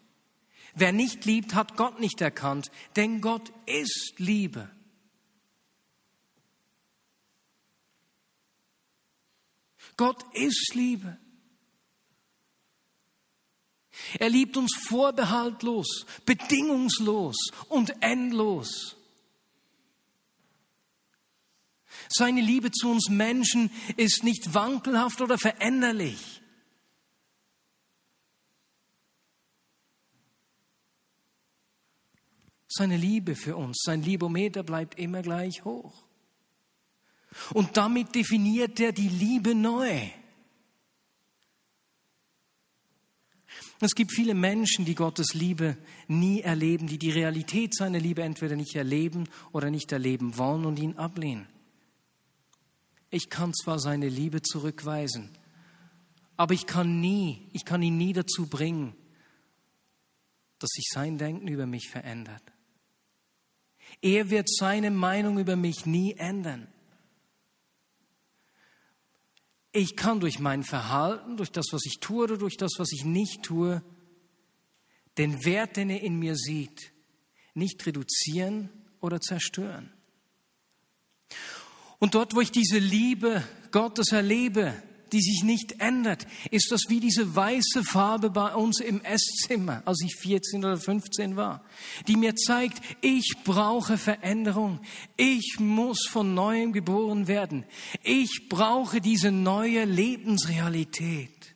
Wer 0.79 0.93
nicht 0.93 1.25
liebt, 1.25 1.55
hat 1.55 1.77
Gott 1.77 1.99
nicht 1.99 2.21
erkannt, 2.21 2.71
denn 2.95 3.21
Gott 3.21 3.53
ist 3.67 4.15
Liebe. 4.19 4.71
Gott 9.97 10.25
ist 10.35 10.75
Liebe. 10.75 11.19
Er 14.21 14.29
liebt 14.29 14.57
uns 14.57 14.77
vorbehaltlos, 14.77 16.07
bedingungslos 16.25 17.37
und 17.69 18.01
endlos. 18.01 18.97
Seine 22.09 22.41
Liebe 22.41 22.71
zu 22.71 22.89
uns 22.89 23.09
Menschen 23.09 23.73
ist 23.97 24.23
nicht 24.23 24.55
wankelhaft 24.55 25.21
oder 25.21 25.39
veränderlich. 25.39 26.38
Seine 32.69 32.99
Liebe 32.99 33.35
für 33.35 33.57
uns, 33.57 33.81
sein 33.83 34.03
Libometer 34.03 34.63
bleibt 34.63 34.99
immer 34.99 35.23
gleich 35.23 35.65
hoch. 35.65 36.05
Und 37.55 37.77
damit 37.77 38.15
definiert 38.15 38.79
er 38.81 38.93
die 38.93 39.09
Liebe 39.09 39.55
neu. 39.55 40.11
Es 43.81 43.95
gibt 43.95 44.13
viele 44.13 44.35
Menschen, 44.35 44.85
die 44.85 44.95
Gottes 44.95 45.35
Liebe 45.35 45.77
nie 46.09 46.41
erleben, 46.41 46.89
die 46.89 46.99
die 46.99 47.11
Realität 47.11 47.75
seiner 47.75 48.01
Liebe 48.01 48.23
entweder 48.23 48.57
nicht 48.57 48.75
erleben 48.75 49.29
oder 49.53 49.71
nicht 49.71 49.93
erleben 49.93 50.37
wollen 50.37 50.65
und 50.65 50.79
ihn 50.79 50.97
ablehnen. 50.97 51.47
Ich 53.11 53.31
kann 53.31 53.55
zwar 53.55 53.79
seine 53.79 54.09
Liebe 54.09 54.43
zurückweisen, 54.43 55.31
aber 56.37 56.55
ich 56.55 56.67
kann 56.67 57.01
nie, 57.01 57.49
ich 57.53 57.65
kann 57.65 57.83
ihn 57.83 57.97
nie 57.97 58.13
dazu 58.13 58.47
bringen, 58.47 58.95
dass 60.59 60.71
sich 60.71 60.89
sein 60.93 61.17
Denken 61.17 61.49
über 61.49 61.67
mich 61.67 61.89
verändert. 61.89 62.43
Er 64.01 64.31
wird 64.31 64.49
seine 64.49 64.91
Meinung 64.91 65.39
über 65.39 65.57
mich 65.57 65.87
nie 65.87 66.15
ändern. 66.15 66.69
Ich 69.73 69.97
kann 69.97 70.21
durch 70.21 70.39
mein 70.39 70.63
Verhalten, 70.63 71.37
durch 71.37 71.51
das, 71.51 71.67
was 71.73 71.83
ich 71.85 72.01
tue 72.01 72.25
oder 72.25 72.39
durch 72.39 72.57
das, 72.57 72.73
was 72.79 72.91
ich 72.93 73.05
nicht 73.05 73.43
tue, 73.43 73.83
den 75.19 75.45
Wert, 75.45 75.77
den 75.77 75.91
er 75.91 76.01
in 76.01 76.19
mir 76.19 76.37
sieht, 76.37 76.93
nicht 77.55 77.85
reduzieren 77.87 78.71
oder 79.01 79.21
zerstören. 79.21 79.93
Und 81.99 82.15
dort, 82.15 82.35
wo 82.35 82.41
ich 82.41 82.53
diese 82.53 82.79
Liebe 82.79 83.43
Gottes 83.73 84.13
erlebe, 84.13 84.81
die 85.13 85.21
sich 85.21 85.43
nicht 85.43 85.81
ändert, 85.81 86.27
ist 86.51 86.71
das 86.71 86.83
wie 86.89 87.01
diese 87.01 87.35
weiße 87.35 87.85
Farbe 87.85 88.31
bei 88.31 88.55
uns 88.55 88.81
im 88.81 89.03
Esszimmer, 89.03 89.83
als 89.85 90.01
ich 90.03 90.17
14 90.17 90.65
oder 90.65 90.77
15 90.77 91.37
war, 91.37 91.65
die 92.07 92.17
mir 92.17 92.35
zeigt, 92.37 92.83
ich 93.01 93.37
brauche 93.45 93.99
Veränderung, 93.99 94.81
ich 95.17 95.57
muss 95.59 96.07
von 96.09 96.35
neuem 96.35 96.73
geboren 96.73 97.29
werden, 97.29 97.65
ich 98.03 98.49
brauche 98.49 99.01
diese 99.01 99.31
neue 99.31 99.85
Lebensrealität. 99.85 101.55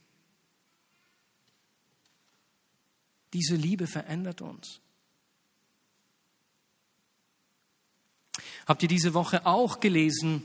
Diese 3.33 3.57
Liebe 3.57 3.87
verändert 3.87 4.43
uns. 4.43 4.81
Habt 8.67 8.83
ihr 8.83 8.89
diese 8.89 9.15
Woche 9.15 9.47
auch 9.47 9.81
gelesen, 9.81 10.43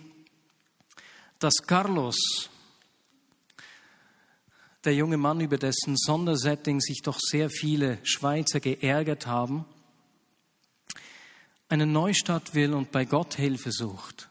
dass 1.40 1.56
Carlos, 1.68 2.50
der 4.88 4.96
junge 4.96 5.18
Mann, 5.18 5.42
über 5.42 5.58
dessen 5.58 5.98
Sondersetting 5.98 6.80
sich 6.80 7.02
doch 7.04 7.20
sehr 7.20 7.50
viele 7.50 7.98
Schweizer 8.04 8.62
geärgert 8.62 9.28
haben, 9.28 9.66
einen 11.68 11.92
Neustart 11.92 12.56
will 12.56 12.74
und 12.74 12.90
bei 12.94 13.04
Gott 13.04 13.36
Hilfe 13.36 13.74
sucht. 13.74 14.30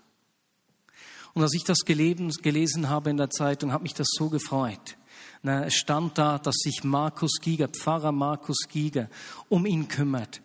Und 1.34 1.42
als 1.42 1.52
ich 1.52 1.64
das 1.64 1.80
gelesen 1.84 2.88
habe 2.88 3.10
in 3.10 3.18
der 3.18 3.28
Zeitung, 3.28 3.70
hat 3.70 3.82
mich 3.82 3.92
das 3.92 4.08
so 4.10 4.30
gefreut. 4.30 4.96
es 5.42 5.74
stand 5.74 6.16
da, 6.16 6.38
dass 6.38 6.54
sich 6.54 6.82
Markus 6.82 7.38
Giger, 7.42 7.68
Pfarrer 7.68 8.12
Markus 8.12 8.60
Giger, 8.66 9.10
um 9.50 9.66
ihn 9.66 9.88
kümmert. 9.88 10.40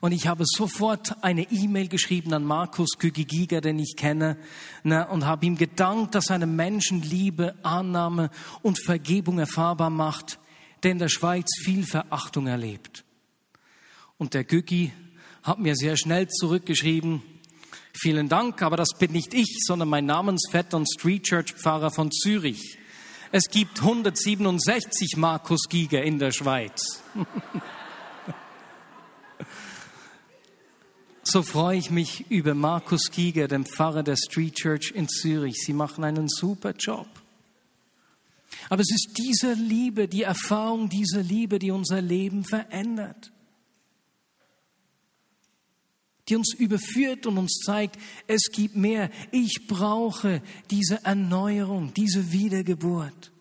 Und 0.00 0.12
ich 0.12 0.26
habe 0.26 0.44
sofort 0.46 1.22
eine 1.22 1.50
E-Mail 1.50 1.88
geschrieben 1.88 2.34
an 2.34 2.44
Markus 2.44 2.98
Giger, 2.98 3.60
den 3.60 3.78
ich 3.78 3.94
kenne, 3.96 4.36
und 4.84 5.24
habe 5.24 5.46
ihm 5.46 5.56
gedankt, 5.56 6.14
dass 6.14 6.30
er 6.30 6.44
Menschen 6.46 7.02
Liebe, 7.02 7.54
Annahme 7.62 8.30
und 8.62 8.82
Vergebung 8.84 9.38
erfahrbar 9.38 9.90
macht, 9.90 10.38
der 10.82 10.92
in 10.92 10.98
der 10.98 11.08
Schweiz 11.08 11.46
viel 11.64 11.84
Verachtung 11.84 12.46
erlebt. 12.46 13.04
Und 14.18 14.34
der 14.34 14.44
Gügi 14.44 14.92
hat 15.42 15.58
mir 15.58 15.76
sehr 15.76 15.96
schnell 15.96 16.28
zurückgeschrieben, 16.28 17.22
vielen 17.92 18.28
Dank, 18.28 18.62
aber 18.62 18.76
das 18.76 18.90
bin 18.98 19.12
nicht 19.12 19.32
ich, 19.32 19.58
sondern 19.66 19.88
mein 19.88 20.06
Namensvetter 20.06 20.76
und 20.76 20.88
Street 20.90 21.24
Church 21.24 21.54
Pfarrer 21.54 21.90
von 21.90 22.10
Zürich. 22.10 22.78
Es 23.32 23.44
gibt 23.48 23.80
167 23.80 25.16
Markus 25.16 25.68
Giger 25.68 26.02
in 26.02 26.18
der 26.18 26.32
Schweiz. 26.32 27.02
so 31.26 31.42
freue 31.42 31.78
ich 31.78 31.90
mich 31.90 32.30
über 32.30 32.54
Markus 32.54 33.10
Giger, 33.10 33.48
den 33.48 33.66
Pfarrer 33.66 34.02
der 34.02 34.16
Street 34.16 34.54
Church 34.54 34.92
in 34.94 35.08
Zürich. 35.08 35.56
Sie 35.56 35.72
machen 35.72 36.04
einen 36.04 36.28
super 36.28 36.72
Job. 36.72 37.08
Aber 38.68 38.80
es 38.80 38.90
ist 38.90 39.18
diese 39.18 39.52
Liebe, 39.54 40.08
die 40.08 40.22
Erfahrung 40.22 40.88
dieser 40.88 41.22
Liebe, 41.22 41.58
die 41.58 41.70
unser 41.70 42.00
Leben 42.00 42.44
verändert 42.44 43.32
die 46.28 46.36
uns 46.36 46.54
überführt 46.54 47.26
und 47.26 47.38
uns 47.38 47.60
zeigt, 47.64 47.98
es 48.26 48.50
gibt 48.52 48.76
mehr. 48.76 49.10
Ich 49.30 49.66
brauche 49.68 50.42
diese 50.70 51.04
Erneuerung, 51.04 51.94
diese 51.94 52.32
Wiedergeburt, 52.32 53.32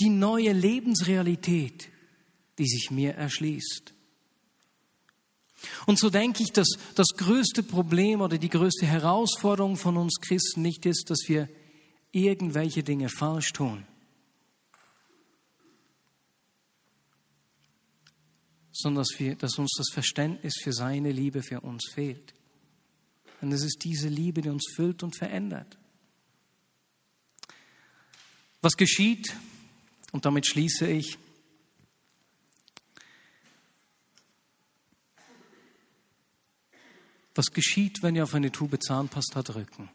die 0.00 0.10
neue 0.10 0.52
Lebensrealität, 0.52 1.88
die 2.58 2.66
sich 2.66 2.90
mir 2.90 3.14
erschließt. 3.14 3.94
Und 5.86 5.98
so 5.98 6.10
denke 6.10 6.42
ich, 6.42 6.52
dass 6.52 6.68
das 6.94 7.08
größte 7.16 7.62
Problem 7.62 8.20
oder 8.20 8.38
die 8.38 8.48
größte 8.48 8.86
Herausforderung 8.86 9.76
von 9.76 9.96
uns 9.96 10.20
Christen 10.20 10.62
nicht 10.62 10.86
ist, 10.86 11.10
dass 11.10 11.20
wir 11.28 11.48
irgendwelche 12.12 12.82
Dinge 12.82 13.08
falsch 13.08 13.52
tun. 13.52 13.84
sondern 18.72 19.04
dass, 19.04 19.18
wir, 19.20 19.36
dass 19.36 19.58
uns 19.58 19.74
das 19.76 19.88
Verständnis 19.92 20.54
für 20.60 20.72
seine 20.72 21.12
Liebe 21.12 21.42
für 21.42 21.60
uns 21.60 21.88
fehlt. 21.92 22.34
Und 23.40 23.52
es 23.52 23.62
ist 23.62 23.84
diese 23.84 24.08
Liebe, 24.08 24.40
die 24.40 24.48
uns 24.48 24.66
füllt 24.74 25.02
und 25.02 25.16
verändert. 25.16 25.78
Was 28.60 28.76
geschieht, 28.76 29.36
und 30.12 30.24
damit 30.24 30.46
schließe 30.46 30.86
ich, 30.86 31.18
was 37.34 37.52
geschieht, 37.52 38.02
wenn 38.02 38.14
wir 38.14 38.24
auf 38.24 38.34
eine 38.34 38.52
Tube 38.52 38.78
Zahnpasta 38.80 39.42
drücken? 39.42 39.88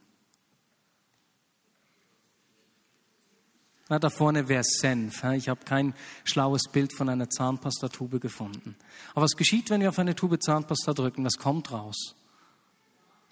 Na, 3.89 4.00
da 4.00 4.10
vorne 4.10 4.50
wäre 4.50 4.63
Senf. 4.65 5.23
Ich 5.23 5.47
habe 5.47 5.63
kein 5.63 5.93
schlaues 6.26 6.63
Bild 6.71 6.91
von 6.91 7.08
einer 7.08 7.30
Zahnpastatube 7.30 8.19
gefunden. 8.19 8.76
Aber 9.13 9.23
was 9.23 9.38
geschieht, 9.38 9.69
wenn 9.69 9.80
wir 9.80 9.89
auf 9.89 10.00
eine 10.00 10.13
Tube 10.13 10.41
Zahnpasta 10.41 10.93
drücken? 10.93 11.23
Was 11.23 11.38
kommt 11.38 11.71
raus? 11.71 12.15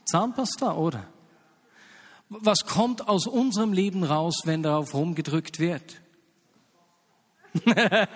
Zahnpasta, 0.06 0.74
oder? 0.74 1.08
Was 2.30 2.66
kommt 2.66 3.08
aus 3.08 3.28
unserem 3.28 3.74
Leben 3.74 4.04
raus, 4.04 4.42
wenn 4.46 4.64
darauf 4.64 4.94
rumgedrückt 4.94 5.60
wird? 5.60 6.02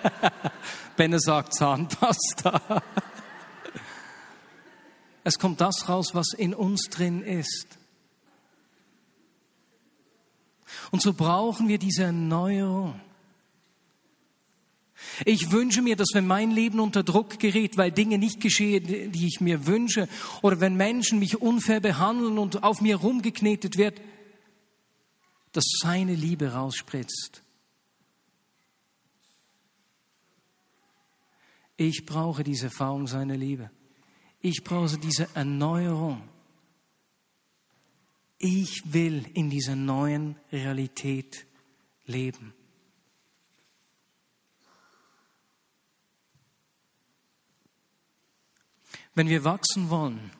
Benne 0.96 1.20
sagt 1.20 1.54
Zahnpasta. 1.54 2.82
es 5.24 5.38
kommt 5.38 5.60
das 5.60 5.88
raus, 5.88 6.14
was 6.14 6.32
in 6.32 6.54
uns 6.54 6.88
drin 6.90 7.22
ist. 7.22 7.78
Und 10.90 11.02
so 11.02 11.12
brauchen 11.12 11.68
wir 11.68 11.78
diese 11.78 12.04
Erneuerung. 12.04 13.00
Ich 15.24 15.50
wünsche 15.50 15.82
mir, 15.82 15.96
dass 15.96 16.08
wenn 16.12 16.26
mein 16.26 16.50
Leben 16.50 16.80
unter 16.80 17.02
Druck 17.02 17.38
gerät, 17.38 17.76
weil 17.76 17.90
Dinge 17.90 18.18
nicht 18.18 18.40
geschehen, 18.40 19.12
die 19.12 19.26
ich 19.26 19.40
mir 19.40 19.66
wünsche, 19.66 20.08
oder 20.42 20.60
wenn 20.60 20.76
Menschen 20.76 21.18
mich 21.18 21.40
unfair 21.40 21.80
behandeln 21.80 22.38
und 22.38 22.62
auf 22.62 22.80
mir 22.80 22.96
rumgeknetet 22.96 23.76
wird, 23.76 24.00
dass 25.52 25.64
seine 25.80 26.14
Liebe 26.14 26.52
rausspritzt. 26.52 27.42
Ich 31.76 32.04
brauche 32.04 32.44
diese 32.44 32.66
Erfahrung 32.66 33.06
seiner 33.06 33.36
Liebe. 33.36 33.70
Ich 34.40 34.64
brauche 34.64 34.98
diese 34.98 35.28
Erneuerung. 35.34 36.26
Ich 38.38 38.80
will 38.86 39.26
in 39.34 39.50
dieser 39.50 39.76
neuen 39.76 40.36
Realität 40.50 41.46
leben. 42.06 42.54
Wenn 49.14 49.28
wir 49.28 49.44
wachsen 49.44 49.90
wollen, 49.90 50.30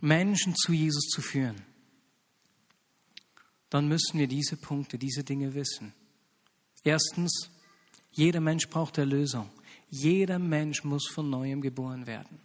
Menschen 0.00 0.54
zu 0.54 0.72
Jesus 0.72 1.08
zu 1.08 1.20
führen, 1.20 1.60
dann 3.70 3.88
müssen 3.88 4.18
wir 4.18 4.28
diese 4.28 4.56
Punkte, 4.56 4.98
diese 4.98 5.24
Dinge 5.24 5.54
wissen. 5.54 5.92
Erstens, 6.84 7.50
jeder 8.12 8.40
Mensch 8.40 8.68
braucht 8.68 8.98
Erlösung. 8.98 9.50
Jeder 9.90 10.38
Mensch 10.38 10.84
muss 10.84 11.08
von 11.08 11.30
neuem 11.30 11.60
geboren 11.60 12.06
werden. 12.06 12.40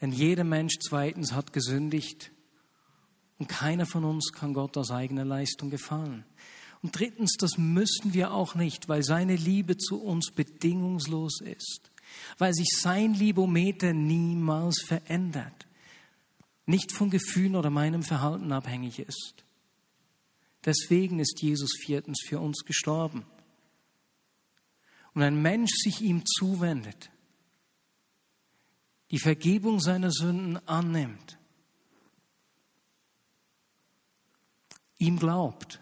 Denn 0.00 0.12
jeder 0.12 0.44
Mensch 0.44 0.74
zweitens 0.80 1.32
hat 1.32 1.52
gesündigt 1.52 2.30
und 3.38 3.48
keiner 3.48 3.86
von 3.86 4.04
uns 4.04 4.32
kann 4.32 4.54
Gott 4.54 4.76
aus 4.76 4.90
eigener 4.90 5.24
Leistung 5.24 5.70
gefallen. 5.70 6.24
Und 6.82 6.98
drittens, 6.98 7.36
das 7.38 7.56
müssen 7.56 8.12
wir 8.14 8.32
auch 8.32 8.54
nicht, 8.54 8.88
weil 8.88 9.02
seine 9.02 9.36
Liebe 9.36 9.76
zu 9.76 10.02
uns 10.02 10.30
bedingungslos 10.30 11.40
ist, 11.40 11.90
weil 12.38 12.52
sich 12.52 12.68
sein 12.78 13.14
Libometer 13.14 13.92
niemals 13.92 14.82
verändert, 14.82 15.66
nicht 16.66 16.92
von 16.92 17.10
Gefühlen 17.10 17.56
oder 17.56 17.70
meinem 17.70 18.02
Verhalten 18.02 18.52
abhängig 18.52 18.98
ist. 18.98 19.44
Deswegen 20.64 21.20
ist 21.20 21.40
Jesus 21.40 21.70
viertens 21.84 22.20
für 22.26 22.40
uns 22.40 22.64
gestorben. 22.64 23.24
Und 25.16 25.22
ein 25.22 25.40
Mensch 25.40 25.70
sich 25.82 26.02
ihm 26.02 26.26
zuwendet, 26.26 27.10
die 29.10 29.18
Vergebung 29.18 29.80
seiner 29.80 30.10
Sünden 30.10 30.58
annimmt, 30.68 31.38
ihm 34.98 35.18
glaubt, 35.18 35.80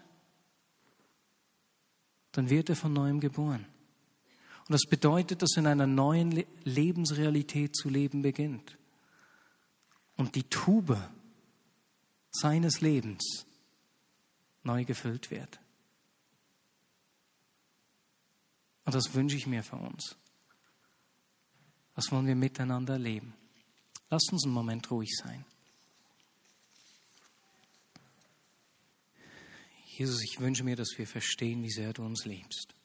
dann 2.31 2.49
wird 2.49 2.69
er 2.69 2.77
von 2.77 2.93
neuem 2.93 3.19
geboren. 3.19 3.65
Und 4.69 4.71
das 4.71 4.83
bedeutet, 4.89 5.41
dass 5.41 5.57
in 5.57 5.67
einer 5.67 5.85
neuen 5.85 6.45
Lebensrealität 6.63 7.75
zu 7.75 7.89
leben 7.89 8.21
beginnt. 8.21 8.77
Und 10.15 10.35
die 10.35 10.43
Tube 10.43 10.97
seines 12.31 12.79
Lebens 12.79 13.45
neu 14.63 14.85
gefüllt 14.85 15.29
wird. 15.29 15.59
Und 18.85 18.95
das 18.95 19.13
wünsche 19.13 19.35
ich 19.35 19.47
mir 19.47 19.63
für 19.63 19.77
uns. 19.77 20.15
Was 21.95 22.11
wollen 22.11 22.27
wir 22.27 22.35
miteinander 22.35 22.99
leben? 22.99 23.33
Lasst 24.09 24.31
uns 24.31 24.45
einen 24.45 24.53
Moment 24.53 24.89
ruhig 24.91 25.09
sein. 25.15 25.43
Jesus, 29.97 30.21
ich 30.23 30.39
wünsche 30.39 30.63
mir, 30.63 30.75
dass 30.75 30.97
wir 30.97 31.07
verstehen, 31.07 31.63
wie 31.63 31.71
sehr 31.71 31.93
du 31.93 32.03
uns 32.03 32.25
liebst. 32.25 32.75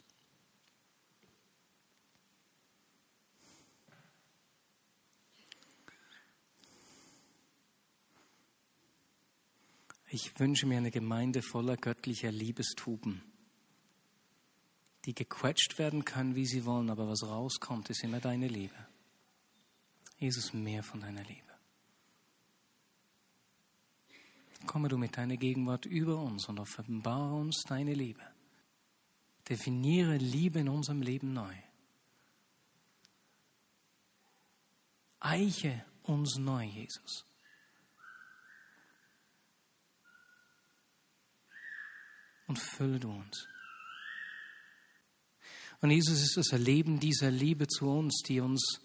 Ich 10.12 10.38
wünsche 10.40 10.66
mir 10.66 10.78
eine 10.78 10.90
Gemeinde 10.90 11.42
voller 11.42 11.76
göttlicher 11.76 12.32
Liebestuben, 12.32 13.22
die 15.04 15.14
gequetscht 15.14 15.78
werden 15.78 16.04
können, 16.04 16.34
wie 16.34 16.46
sie 16.46 16.64
wollen, 16.64 16.90
aber 16.90 17.08
was 17.08 17.22
rauskommt, 17.22 17.88
ist 17.90 18.04
immer 18.04 18.20
deine 18.20 18.48
Liebe. 18.48 18.74
Jesus, 20.18 20.52
mehr 20.52 20.82
von 20.82 21.00
deiner 21.00 21.24
Liebe. 21.24 21.48
Komme 24.66 24.88
du 24.88 24.98
mit 24.98 25.16
deiner 25.16 25.38
Gegenwart 25.38 25.86
über 25.86 26.18
uns 26.18 26.46
und 26.48 26.60
offenbare 26.60 27.34
uns 27.34 27.62
deine 27.66 27.94
Liebe. 27.94 28.20
Definiere 29.48 30.16
Liebe 30.18 30.60
in 30.60 30.68
unserem 30.68 31.00
Leben 31.00 31.32
neu. 31.32 31.54
Eiche 35.18 35.84
uns 36.02 36.36
neu, 36.36 36.64
Jesus. 36.64 37.24
Und 42.46 42.58
fülle 42.58 42.98
du 42.98 43.10
uns. 43.10 43.48
Und 45.80 45.90
Jesus 45.90 46.20
ist 46.20 46.36
das 46.36 46.52
Erleben 46.52 47.00
dieser 47.00 47.30
Liebe 47.30 47.66
zu 47.66 47.88
uns, 47.88 48.22
die 48.26 48.40
uns 48.40 48.80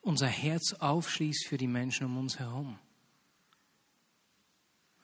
unser 0.00 0.26
Herz 0.26 0.74
aufschließt 0.74 1.46
für 1.46 1.56
die 1.56 1.66
Menschen 1.66 2.06
um 2.06 2.18
uns 2.18 2.38
herum. 2.38 2.78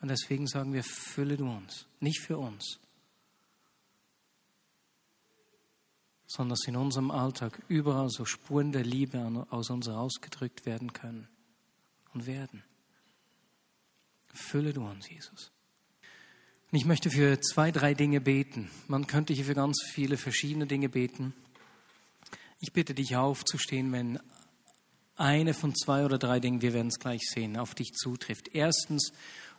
Und 0.01 0.07
deswegen 0.07 0.47
sagen 0.47 0.73
wir, 0.73 0.83
fülle 0.83 1.37
du 1.37 1.49
uns, 1.49 1.87
nicht 1.99 2.21
für 2.21 2.37
uns, 2.37 2.79
sondern 6.25 6.57
dass 6.57 6.67
in 6.67 6.75
unserem 6.75 7.11
Alltag 7.11 7.61
überall 7.67 8.09
so 8.09 8.25
Spuren 8.25 8.71
der 8.71 8.83
Liebe 8.83 9.45
aus 9.49 9.69
uns 9.69 9.87
ausgedrückt 9.87 10.65
werden 10.65 10.91
können 10.93 11.27
und 12.13 12.25
werden. 12.25 12.63
Fülle 14.33 14.73
du 14.73 14.85
uns, 14.85 15.09
Jesus. 15.09 15.50
Und 16.71 16.77
ich 16.77 16.85
möchte 16.85 17.09
für 17.09 17.41
zwei, 17.41 17.71
drei 17.71 17.93
Dinge 17.93 18.21
beten. 18.21 18.69
Man 18.87 19.05
könnte 19.05 19.33
hier 19.33 19.43
für 19.43 19.55
ganz 19.55 19.83
viele 19.91 20.15
verschiedene 20.15 20.67
Dinge 20.67 20.87
beten. 20.87 21.33
Ich 22.61 22.71
bitte 22.71 22.93
dich 22.93 23.17
aufzustehen, 23.17 23.91
wenn 23.91 24.19
eine 25.17 25.53
von 25.53 25.75
zwei 25.75 26.05
oder 26.05 26.17
drei 26.17 26.39
Dingen, 26.39 26.61
wir 26.61 26.73
werden 26.73 26.87
es 26.87 26.99
gleich 26.99 27.21
sehen, 27.29 27.57
auf 27.57 27.75
dich 27.75 27.91
zutrifft. 27.91 28.55
Erstens, 28.55 29.11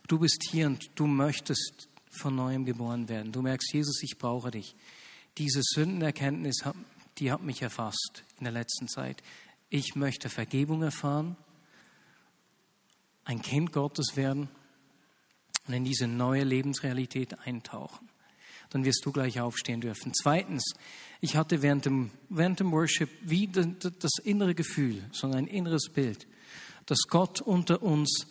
du 0.07 0.17
bist 0.17 0.43
hier 0.49 0.65
und 0.65 0.89
du 0.95 1.05
möchtest 1.05 1.87
von 2.09 2.35
neuem 2.35 2.65
geboren 2.65 3.07
werden. 3.09 3.31
Du 3.31 3.43
merkst, 3.43 3.71
Jesus, 3.73 4.01
ich 4.01 4.17
brauche 4.17 4.49
dich. 4.49 4.75
Diese 5.37 5.61
Sündenerkenntnis, 5.61 6.63
die 7.19 7.31
hat 7.31 7.43
mich 7.43 7.61
erfasst 7.61 8.23
in 8.39 8.45
der 8.45 8.53
letzten 8.53 8.87
Zeit. 8.87 9.21
Ich 9.69 9.95
möchte 9.95 10.29
Vergebung 10.29 10.81
erfahren, 10.81 11.37
ein 13.23 13.41
Kind 13.41 13.71
Gottes 13.71 14.15
werden 14.15 14.49
und 15.67 15.73
in 15.73 15.83
diese 15.83 16.07
neue 16.07 16.43
Lebensrealität 16.43 17.39
eintauchen. 17.39 18.09
Dann 18.69 18.85
wirst 18.85 19.05
du 19.05 19.11
gleich 19.11 19.39
aufstehen 19.39 19.81
dürfen. 19.81 20.11
Zweitens, 20.13 20.73
ich 21.21 21.35
hatte 21.35 21.61
während 21.61 21.85
dem, 21.85 22.11
während 22.29 22.59
dem 22.59 22.71
Worship 22.71 23.09
wie 23.21 23.47
das 23.47 24.11
innere 24.23 24.55
Gefühl, 24.55 25.03
so 25.11 25.27
ein 25.27 25.47
inneres 25.47 25.89
Bild, 25.89 26.27
dass 26.85 27.03
Gott 27.07 27.39
unter 27.41 27.83
uns 27.83 28.27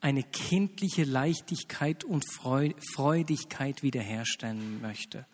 eine 0.00 0.22
kindliche 0.22 1.04
Leichtigkeit 1.04 2.04
und 2.04 2.26
Freudigkeit 2.30 3.82
wiederherstellen 3.82 4.82
möchte. 4.82 5.26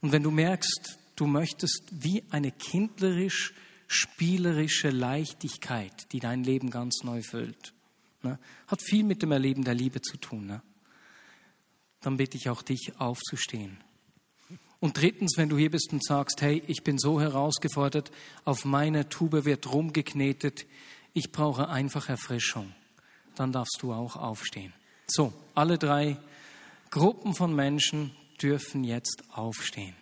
Und 0.00 0.10
wenn 0.12 0.24
du 0.24 0.30
merkst, 0.30 0.98
du 1.14 1.26
möchtest 1.26 1.84
wie 1.92 2.24
eine 2.30 2.50
kindlerisch 2.50 3.52
spielerische 3.86 4.90
Leichtigkeit, 4.90 6.12
die 6.12 6.18
dein 6.18 6.42
Leben 6.42 6.70
ganz 6.70 7.04
neu 7.04 7.22
füllt, 7.22 7.74
Ne? 8.22 8.38
Hat 8.66 8.82
viel 8.82 9.04
mit 9.04 9.22
dem 9.22 9.32
Erleben 9.32 9.64
der 9.64 9.74
Liebe 9.74 10.02
zu 10.02 10.16
tun. 10.16 10.46
Ne? 10.46 10.62
Dann 12.00 12.16
bitte 12.16 12.36
ich 12.36 12.48
auch 12.48 12.62
dich 12.62 12.92
aufzustehen. 12.98 13.78
Und 14.80 14.96
drittens, 14.96 15.36
wenn 15.36 15.50
du 15.50 15.58
hier 15.58 15.70
bist 15.70 15.92
und 15.92 16.02
sagst, 16.02 16.40
hey, 16.40 16.62
ich 16.66 16.82
bin 16.82 16.98
so 16.98 17.20
herausgefordert, 17.20 18.10
auf 18.44 18.64
meiner 18.64 19.08
Tube 19.08 19.44
wird 19.44 19.70
rumgeknetet, 19.70 20.66
ich 21.12 21.32
brauche 21.32 21.68
einfach 21.68 22.08
Erfrischung, 22.08 22.72
dann 23.34 23.52
darfst 23.52 23.78
du 23.82 23.92
auch 23.92 24.16
aufstehen. 24.16 24.72
So, 25.06 25.32
alle 25.54 25.76
drei 25.76 26.16
Gruppen 26.90 27.34
von 27.34 27.54
Menschen 27.54 28.12
dürfen 28.40 28.84
jetzt 28.84 29.22
aufstehen. 29.30 29.94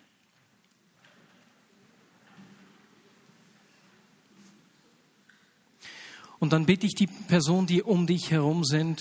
Und 6.40 6.52
dann 6.52 6.66
bitte 6.66 6.86
ich 6.86 6.94
die 6.94 7.06
Person, 7.06 7.66
die 7.66 7.82
um 7.82 8.06
dich 8.06 8.30
herum 8.30 8.64
sind, 8.64 9.00